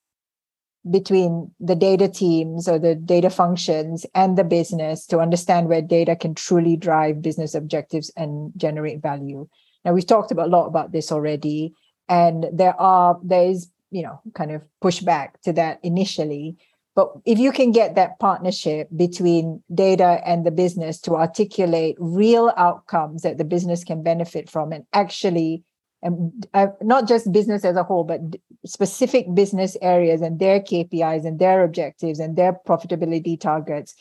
[0.91, 6.17] between the data teams or the data functions and the business to understand where data
[6.17, 9.47] can truly drive business objectives and generate value.
[9.85, 11.75] Now we've talked about a lot about this already,
[12.09, 16.57] and there are there is you know kind of push back to that initially.
[16.95, 22.53] But if you can get that partnership between data and the business to articulate real
[22.57, 25.63] outcomes that the business can benefit from and actually
[26.03, 28.21] and uh, not just business as a whole, but
[28.65, 33.95] specific business areas and their KPIs and their objectives and their profitability targets.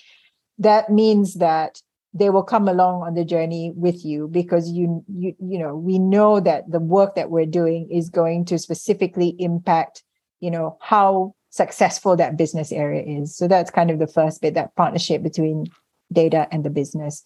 [0.60, 1.82] That means that
[2.18, 5.99] they will come along on the journey with you because you you you know we
[5.99, 10.03] know that the work that we're doing is going to specifically impact
[10.39, 13.36] you know how successful that business area is.
[13.36, 15.65] So that's kind of the first bit that partnership between
[16.11, 17.24] data and the business.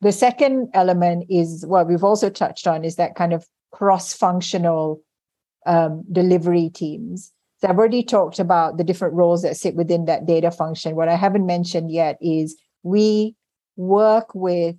[0.00, 5.00] The second element is what we've also touched on is that kind of cross-functional
[5.64, 7.32] um, delivery teams.
[7.60, 10.96] So I've already talked about the different roles that sit within that data function.
[10.96, 13.36] What I haven't mentioned yet is we
[13.76, 14.76] work with,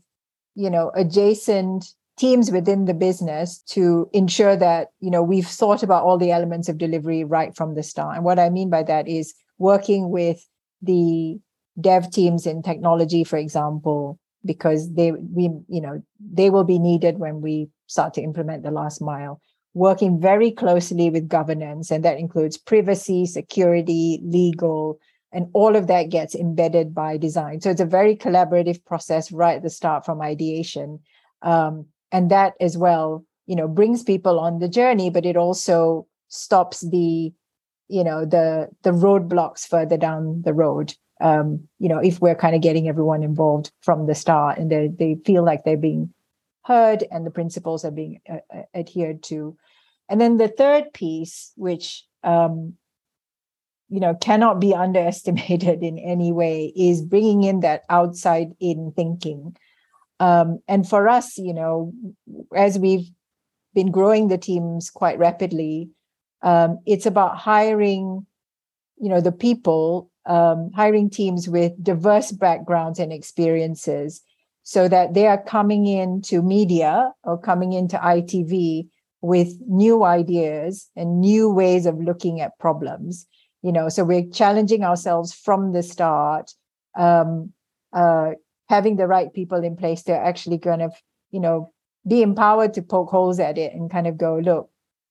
[0.55, 1.85] you know, adjacent
[2.17, 6.69] teams within the business to ensure that, you know, we've thought about all the elements
[6.69, 8.15] of delivery right from the start.
[8.15, 10.47] And what I mean by that is working with
[10.81, 11.39] the
[11.79, 17.17] dev teams in technology, for example, because they we you know they will be needed
[17.17, 19.41] when we start to implement the last mile
[19.73, 24.99] working very closely with governance and that includes privacy security legal
[25.33, 27.59] and all of that gets embedded by design.
[27.59, 30.99] So it's a very collaborative process right at the start from ideation.
[31.41, 36.07] Um, and that as well you know brings people on the journey but it also
[36.29, 37.33] stops the
[37.87, 40.95] you know the the roadblocks further down the road.
[41.21, 44.87] Um, you know, if we're kind of getting everyone involved from the start and they,
[44.87, 46.11] they feel like they're being
[46.63, 49.55] heard and the principles are being uh, uh, adhered to.
[50.09, 52.73] And then the third piece, which, um,
[53.93, 59.55] you know, cannot be underestimated in any way, is bringing in that outside in thinking.
[60.19, 61.93] Um, and for us, you know,
[62.55, 63.07] as we've
[63.75, 65.91] been growing the teams quite rapidly,
[66.41, 68.25] um, it's about hiring,
[68.97, 74.21] you know, the people um, hiring teams with diverse backgrounds and experiences
[74.63, 78.87] so that they are coming into media or coming into ITV
[79.21, 83.27] with new ideas and new ways of looking at problems.
[83.63, 86.51] You know, so we're challenging ourselves from the start,
[86.95, 87.53] um,
[87.91, 88.33] uh,
[88.69, 90.91] having the right people in place they're actually going to
[91.33, 91.73] you know,
[92.07, 94.69] be empowered to poke holes at it and kind of go, look,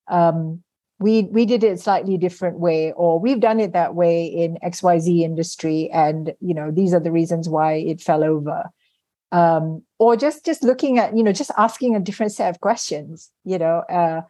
[0.09, 0.62] um,
[0.98, 5.20] we we did it slightly different way or we've done it that way in xyz
[5.22, 8.70] industry and you know these are the reasons why it fell over.
[9.32, 13.30] Um, or just just looking at you know just asking a different set of questions
[13.44, 14.20] you know uh,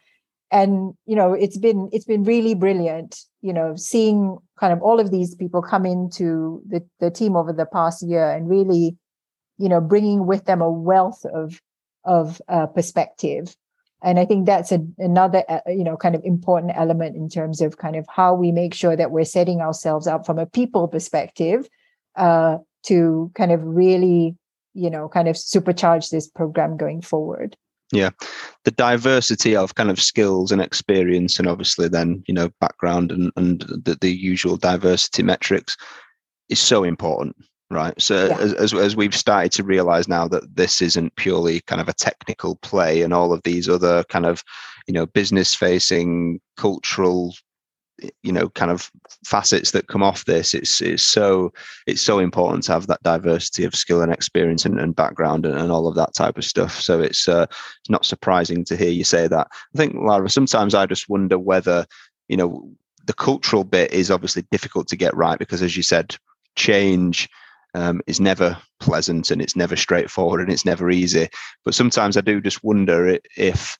[0.52, 5.00] and you know it's been it's been really brilliant you know seeing kind of all
[5.00, 8.96] of these people come into the, the team over the past year and really
[9.58, 11.60] you know bringing with them a wealth of
[12.04, 13.56] of uh, perspective.
[14.04, 17.60] And i think that's a, another uh, you know kind of important element in terms
[17.60, 20.88] of kind of how we make sure that we're setting ourselves up from a people
[20.88, 21.68] perspective
[22.16, 24.36] uh, to kind of really
[24.74, 27.56] you know kind of supercharge this program going forward
[27.92, 28.10] yeah
[28.64, 33.30] the diversity of kind of skills and experience and obviously then you know background and,
[33.36, 35.76] and the, the usual diversity metrics
[36.48, 37.36] is so important
[37.70, 38.38] right so yeah.
[38.38, 41.94] as, as, as we've started to realize now that this isn't purely kind of a
[41.94, 44.42] technical play and all of these other kind of
[44.86, 47.34] you know business facing cultural
[48.22, 48.90] you know kind of
[49.24, 51.52] facets that come off this it's it's so
[51.86, 55.56] it's so important to have that diversity of skill and experience and, and background and,
[55.56, 57.46] and, all of that type of stuff so it's uh,
[57.80, 61.38] it's not surprising to hear you say that i think lara sometimes i just wonder
[61.38, 61.86] whether
[62.28, 62.68] you know
[63.06, 66.16] the cultural bit is obviously difficult to get right because as you said
[66.56, 67.28] change
[67.74, 71.28] um, is never pleasant and it's never straightforward and it's never easy.
[71.64, 73.78] But sometimes I do just wonder if,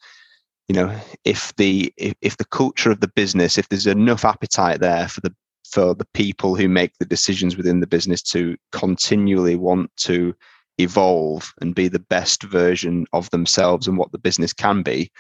[0.72, 4.80] you know, if the if, if the culture of the business, if there's enough appetite
[4.80, 5.34] there for the
[5.68, 10.34] for the people who make the decisions within the business to continually want to
[10.78, 15.10] evolve and be the best version of themselves and what the business can be,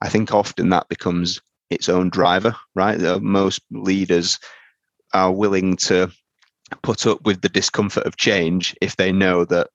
[0.00, 2.98] I think often that becomes its own driver, right?
[3.20, 4.38] Most leaders
[5.12, 6.10] are willing to
[6.82, 9.68] put up with the discomfort of change if they know that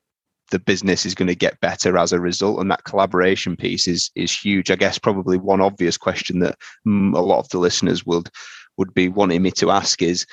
[0.53, 4.11] the business is going to get better as a result and that collaboration piece is
[4.15, 4.69] is huge.
[4.69, 8.29] I guess probably one obvious question that a lot of the listeners would
[8.77, 10.27] would be wanting me to ask is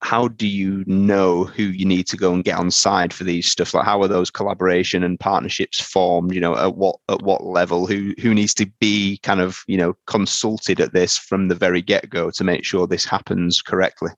[0.00, 3.50] how do you know who you need to go and get on side for these
[3.50, 3.74] stuff?
[3.74, 6.32] Like how are those collaboration and partnerships formed?
[6.32, 7.86] You know at what at what level?
[7.86, 11.82] Who who needs to be kind of you know consulted at this from the very
[11.82, 14.10] get-go to make sure this happens correctly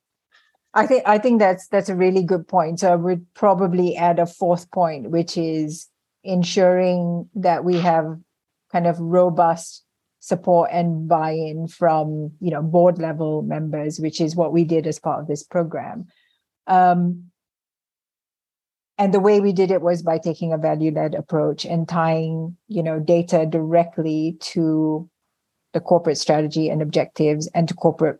[0.73, 2.79] I think I think that's that's a really good point.
[2.79, 5.87] So I would probably add a fourth point, which is
[6.23, 8.19] ensuring that we have
[8.71, 9.83] kind of robust
[10.19, 14.99] support and buy-in from you know board level members, which is what we did as
[14.99, 16.07] part of this program.
[16.67, 17.31] Um,
[18.99, 22.83] and the way we did it was by taking a value-led approach and tying you
[22.83, 25.09] know data directly to
[25.73, 28.19] the corporate strategy and objectives and to corporate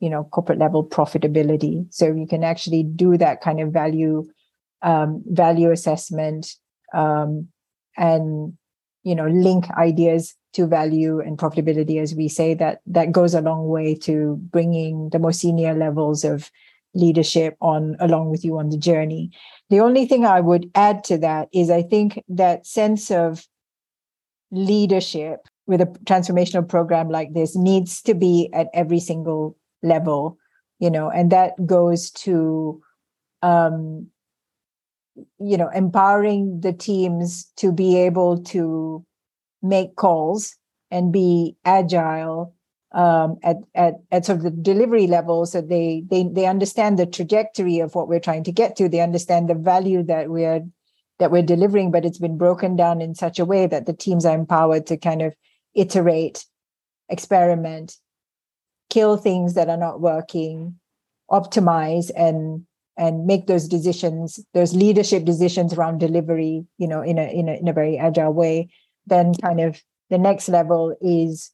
[0.00, 1.86] you know corporate level profitability.
[1.92, 4.24] So you can actually do that kind of value
[4.82, 6.54] um, value assessment
[6.92, 7.48] um,
[7.96, 8.54] and
[9.02, 13.40] you know link ideas to value and profitability as we say that that goes a
[13.40, 16.50] long way to bringing the more senior levels of
[16.94, 19.30] leadership on along with you on the journey.
[19.70, 23.46] The only thing i would add to that is i think that sense of
[24.50, 30.38] leadership with a transformational program like this needs to be at every single level
[30.78, 32.80] you know and that goes to
[33.42, 34.08] um
[35.38, 39.04] you know empowering the teams to be able to
[39.62, 40.56] make calls
[40.90, 42.54] and be agile
[42.92, 47.06] um, at, at at sort of the delivery levels so they they they understand the
[47.06, 48.88] trajectory of what we're trying to get to.
[48.88, 50.64] They understand the value that we're
[51.18, 54.24] that we're delivering but it's been broken down in such a way that the teams
[54.24, 55.34] are empowered to kind of
[55.74, 56.44] iterate
[57.08, 57.96] experiment
[58.94, 60.78] kill things that are not working
[61.30, 62.64] optimize and
[62.96, 67.54] and make those decisions those leadership decisions around delivery you know in a in a,
[67.54, 68.68] in a very agile way.
[69.06, 71.50] Then kind of the next level is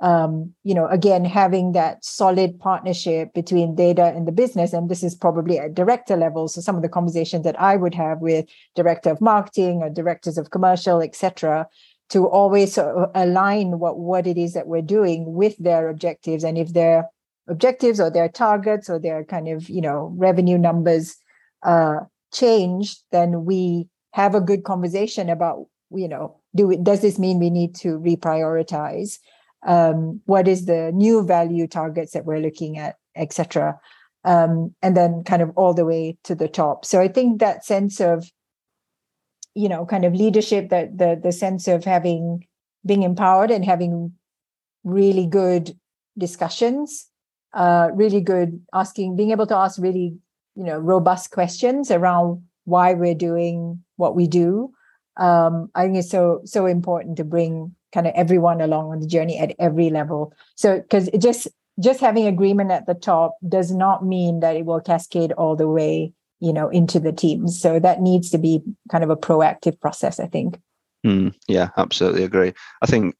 [0.00, 4.72] um, you know again having that solid partnership between data and the business.
[4.72, 6.48] And this is probably at director level.
[6.48, 10.38] So some of the conversations that i would have with director of marketing or directors
[10.38, 11.66] of commercial etc
[12.10, 16.44] to always of align what what it is that we're doing with their objectives.
[16.44, 17.08] And if their
[17.48, 21.16] objectives or their targets or their kind of you know revenue numbers
[21.62, 21.96] uh
[22.32, 27.38] change then we have a good conversation about you know do it does this mean
[27.38, 29.18] we need to reprioritize
[29.66, 33.78] um what is the new value targets that we're looking at etc
[34.24, 36.84] um and then kind of all the way to the top.
[36.84, 38.30] So i think that sense of
[39.58, 42.46] you know kind of leadership that the the sense of having
[42.86, 44.12] being empowered and having
[44.84, 45.76] really good
[46.16, 47.08] discussions
[47.54, 50.16] uh really good asking being able to ask really
[50.54, 54.70] you know robust questions around why we're doing what we do.
[55.16, 59.06] Um i think it's so so important to bring kind of everyone along on the
[59.06, 60.32] journey at every level.
[60.54, 61.48] So because just
[61.80, 65.68] just having agreement at the top does not mean that it will cascade all the
[65.68, 69.78] way you know into the teams so that needs to be kind of a proactive
[69.80, 70.60] process i think.
[71.06, 72.52] Mm, yeah absolutely agree.
[72.82, 73.14] I think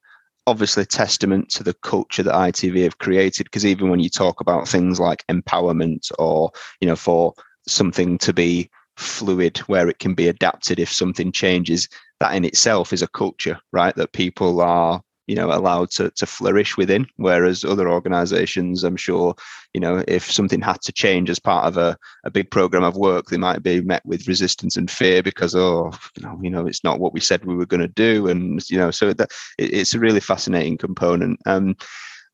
[0.49, 4.67] obviously testament to the culture that itv have created because even when you talk about
[4.67, 6.51] things like empowerment or
[6.81, 7.35] you know for
[7.69, 11.89] something to be fluid where it can be adapted if something changes
[12.19, 13.95] that in itself is a culture right?
[13.97, 19.35] That people are you know allowed to, to flourish within whereas other organizations i'm sure
[19.75, 22.97] you know if something had to change as part of a, a big program of
[22.97, 25.93] work they might be met with resistance and fear because oh
[26.41, 28.91] you know it's not what we said we were going to do and you know
[28.91, 31.77] so that it, it's a really fascinating component um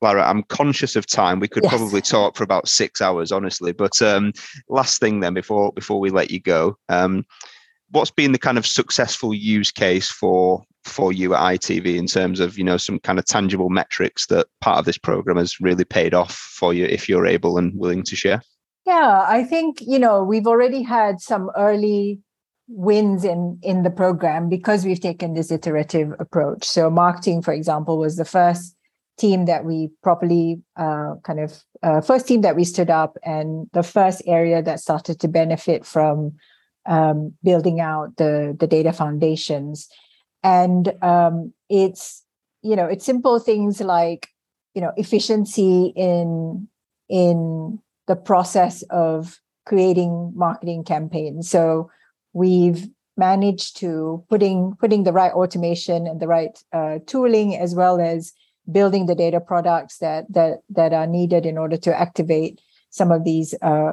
[0.00, 1.40] Lara, I'm conscious of time.
[1.40, 1.72] We could yes.
[1.72, 3.72] probably talk for about six hours, honestly.
[3.72, 4.34] But um,
[4.68, 7.24] last thing, then, before before we let you go, um,
[7.90, 12.40] what's been the kind of successful use case for for you at ITV in terms
[12.40, 15.84] of you know some kind of tangible metrics that part of this program has really
[15.84, 18.42] paid off for you if you're able and willing to share?
[18.86, 22.20] Yeah, I think you know we've already had some early
[22.68, 26.64] wins in in the program because we've taken this iterative approach.
[26.64, 28.76] So marketing, for example, was the first
[29.16, 33.68] team that we properly uh, kind of uh, first team that we stood up and
[33.72, 36.32] the first area that started to benefit from
[36.86, 39.88] um, building out the the data foundations.
[40.42, 42.22] And um, it's
[42.62, 44.28] you know it's simple things like
[44.74, 46.68] you know efficiency in
[47.08, 51.48] in the process of creating marketing campaigns.
[51.48, 51.90] So
[52.32, 58.00] we've managed to putting putting the right automation and the right uh, tooling as well
[58.00, 58.32] as
[58.70, 62.60] building the data products that that that are needed in order to activate
[62.90, 63.92] some of these uh,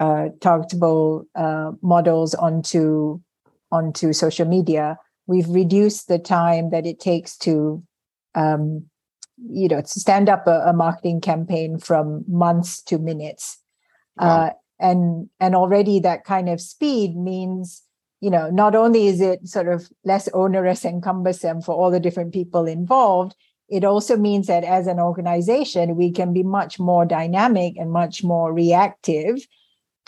[0.00, 3.20] uh, targetable uh, models onto
[3.70, 4.96] onto social media
[5.28, 7.82] we've reduced the time that it takes to
[8.34, 8.84] um,
[9.48, 13.62] you know to stand up a, a, marketing campaign from months to minutes
[14.16, 14.26] wow.
[14.26, 17.82] uh, and and already that kind of speed means
[18.20, 22.00] you know not only is it sort of less onerous and cumbersome for all the
[22.00, 23.34] different people involved
[23.68, 28.24] it also means that as an organization we can be much more dynamic and much
[28.24, 29.46] more reactive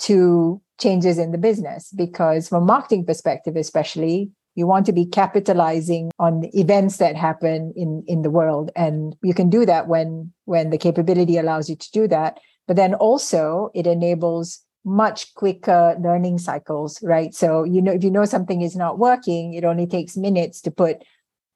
[0.01, 5.07] to changes in the business because from a marketing perspective especially you want to be
[5.07, 8.71] capitalizing on events that happen in in the world.
[8.77, 12.39] And you can do that when when the capability allows you to do that.
[12.67, 17.35] But then also it enables much quicker learning cycles right?
[17.35, 20.71] So you know if you know something is not working it only takes minutes to
[20.71, 21.03] put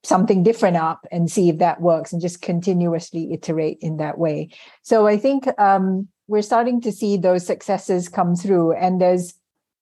[0.03, 4.51] something different up and see if that works and just continuously iterate in that way.
[4.83, 9.35] So i think um, we're starting to see those successes come through and there's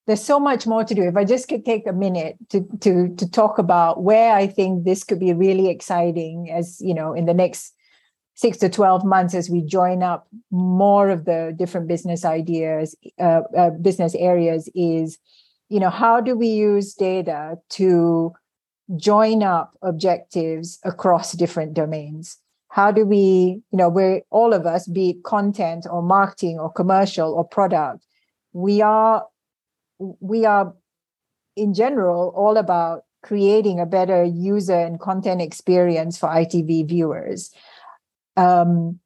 [0.06, 1.02] there's so much more to do.
[1.02, 4.84] If i just could take a minute to to to talk about where i think
[4.84, 7.74] this could be really exciting as you know in the next
[8.34, 13.42] 6 to 12 months as we join up more of the different business ideas uh,
[13.56, 15.18] uh, business areas is
[15.68, 18.32] you know how do we use data to
[18.96, 22.38] join up objectives across different domains
[22.72, 26.72] how do we you know we're all of us be it content or marketing or
[26.72, 28.02] commercial or product
[28.54, 29.26] we are
[29.98, 30.74] we are
[31.54, 37.52] in general all about creating a better user and content experience for itv viewers.
[38.36, 38.98] Um,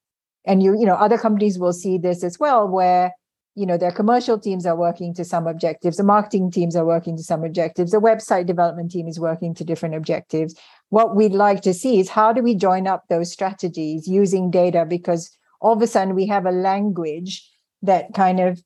[0.46, 3.12] and you you know other companies will see this as well where
[3.56, 7.16] you know their commercial teams are working to some objectives the marketing teams are working
[7.16, 10.54] to some objectives the website development team is working to different objectives
[10.90, 14.84] what we'd like to see is how do we join up those strategies using data?
[14.84, 17.48] Because all of a sudden we have a language
[17.82, 18.62] that kind of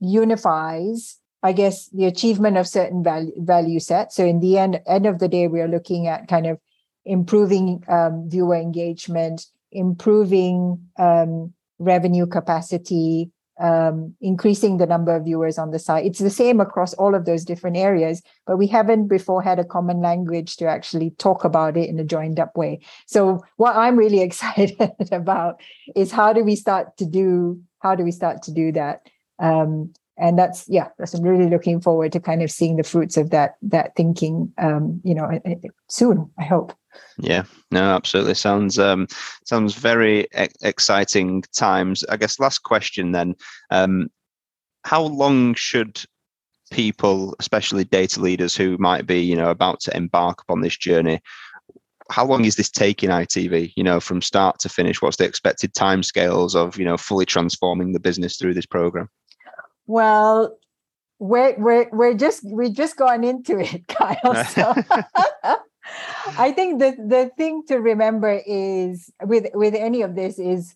[0.00, 5.06] unifies i guess the achievement of certain value, value sets so in the end end
[5.06, 6.58] of the day we are looking at kind of
[7.04, 13.30] improving um, viewer engagement improving um, revenue capacity
[13.60, 16.06] um, increasing the number of viewers on the site.
[16.06, 19.64] It's the same across all of those different areas, but we haven't before had a
[19.64, 22.80] common language to actually talk about it in a joined up way.
[23.06, 24.76] So what I'm really excited
[25.12, 25.60] about
[25.94, 29.02] is how do we start to do how do we start to do that?
[29.38, 33.16] Um, and that's yeah, that's I'm really looking forward to kind of seeing the fruits
[33.16, 34.52] of that that thinking.
[34.58, 35.40] Um, you know,
[35.88, 36.30] soon.
[36.38, 36.72] I hope.
[37.18, 38.34] Yeah, no, absolutely.
[38.34, 39.06] Sounds um,
[39.44, 42.04] sounds very e- exciting times.
[42.04, 43.36] I guess last question then.
[43.70, 44.10] Um,
[44.84, 46.04] how long should
[46.70, 51.20] people, especially data leaders who might be, you know, about to embark upon this journey,
[52.10, 53.72] how long is this taking ITV?
[53.76, 57.92] You know, from start to finish, what's the expected timescales of, you know, fully transforming
[57.92, 59.08] the business through this program?
[59.86, 60.58] Well,
[61.18, 64.44] we're we're we're just we're just gone into it, Kyle.
[64.46, 64.74] So.
[66.38, 70.74] I think the the thing to remember is with with any of this is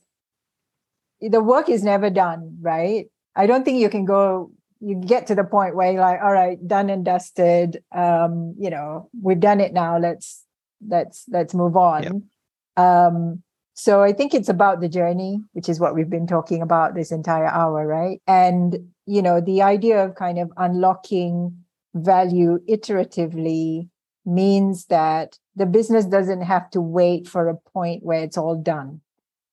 [1.20, 3.06] the work is never done, right?
[3.34, 4.50] I don't think you can go
[4.80, 7.82] you get to the point where you're like, all right, done and dusted.
[7.92, 9.98] Um, you know, we've done it now.
[9.98, 10.44] Let's
[10.86, 12.02] let's let's move on.
[12.02, 12.84] Yep.
[12.84, 13.42] Um,
[13.74, 17.12] so I think it's about the journey, which is what we've been talking about this
[17.12, 18.20] entire hour, right?
[18.26, 23.88] And you know, the idea of kind of unlocking value iteratively
[24.28, 29.00] means that the business doesn't have to wait for a point where it's all done.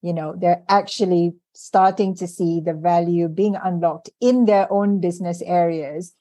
[0.01, 5.41] You know, they're actually starting to see the value being unlocked in their own business
[5.41, 6.13] areas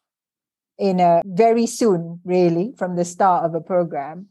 [0.79, 4.29] in a very soon, really, from the start of a program.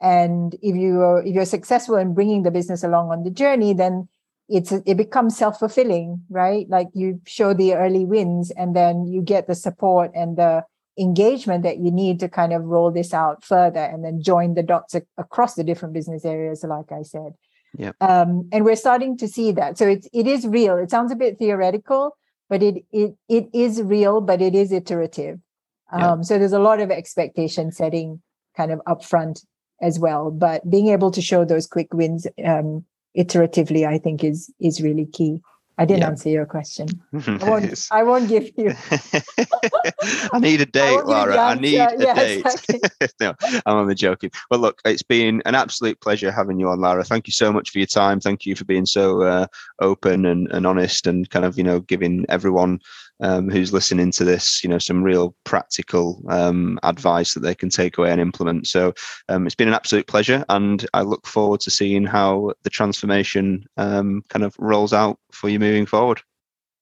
[0.00, 3.72] And if you are, if you're successful in bringing the business along on the journey,
[3.74, 4.08] then
[4.48, 6.68] it's it becomes self-fulfilling, right?
[6.68, 10.64] Like you show the early wins and then you get the support and the
[10.98, 14.62] engagement that you need to kind of roll this out further and then join the
[14.62, 17.34] dots across the different business areas like i said.
[17.76, 19.76] Yeah um, and we're starting to see that.
[19.76, 20.76] So it's it is real.
[20.78, 22.16] It sounds a bit theoretical
[22.48, 25.40] but it it it is real but it is iterative.
[25.92, 26.20] Um, yeah.
[26.22, 28.20] so there's a lot of expectation setting
[28.56, 29.44] kind of upfront
[29.80, 32.84] as well but being able to show those quick wins um,
[33.16, 35.40] iteratively i think is is really key
[35.78, 36.08] I didn't yeah.
[36.08, 36.88] answer your question.
[37.26, 38.74] I won't, I won't give you.
[40.32, 41.36] I need a date, I Lara.
[41.36, 42.44] I need a yeah, date.
[42.44, 42.80] Exactly.
[43.20, 43.34] no,
[43.66, 44.30] I'm only joking.
[44.50, 47.04] Well, look, it's been an absolute pleasure having you on, Lara.
[47.04, 48.20] Thank you so much for your time.
[48.20, 49.46] Thank you for being so uh,
[49.80, 52.80] open and, and honest and kind of, you know, giving everyone
[53.20, 57.70] um, who's listening to this, you know, some real practical um, advice that they can
[57.70, 58.66] take away and implement.
[58.66, 58.94] So
[59.28, 63.64] um, it's been an absolute pleasure, and I look forward to seeing how the transformation
[63.76, 66.22] um, kind of rolls out for you moving forward.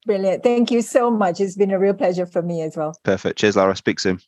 [0.06, 0.42] Brilliant.
[0.42, 1.40] Thank you so much.
[1.40, 2.94] It's been a real pleasure for me as well.
[3.04, 3.38] Perfect.
[3.38, 3.74] Cheers, Lara.
[3.74, 4.20] Speak soon.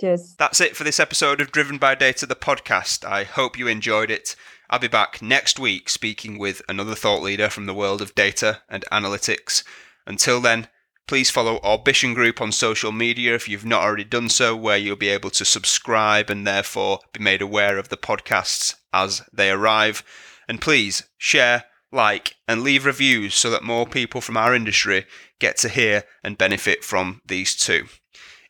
[0.00, 0.36] Cheers.
[0.38, 3.04] That's it for this episode of Driven by Data, the podcast.
[3.04, 4.36] I hope you enjoyed it.
[4.70, 8.62] I'll be back next week speaking with another thought leader from the world of data
[8.68, 9.64] and analytics.
[10.06, 10.68] Until then,
[11.08, 14.94] Please follow Orbition Group on social media if you've not already done so, where you'll
[14.94, 20.04] be able to subscribe and therefore be made aware of the podcasts as they arrive.
[20.46, 25.06] And please share, like, and leave reviews so that more people from our industry
[25.38, 27.86] get to hear and benefit from these too.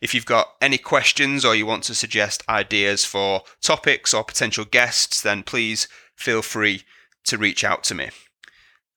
[0.00, 4.64] If you've got any questions or you want to suggest ideas for topics or potential
[4.64, 5.86] guests, then please
[6.16, 6.82] feel free
[7.26, 8.10] to reach out to me.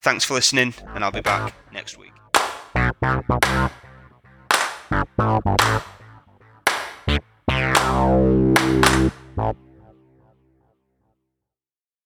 [0.02, 2.12] Thanks for listening, and I'll be back next week.
[3.00, 3.30] Thank
[9.38, 9.71] you.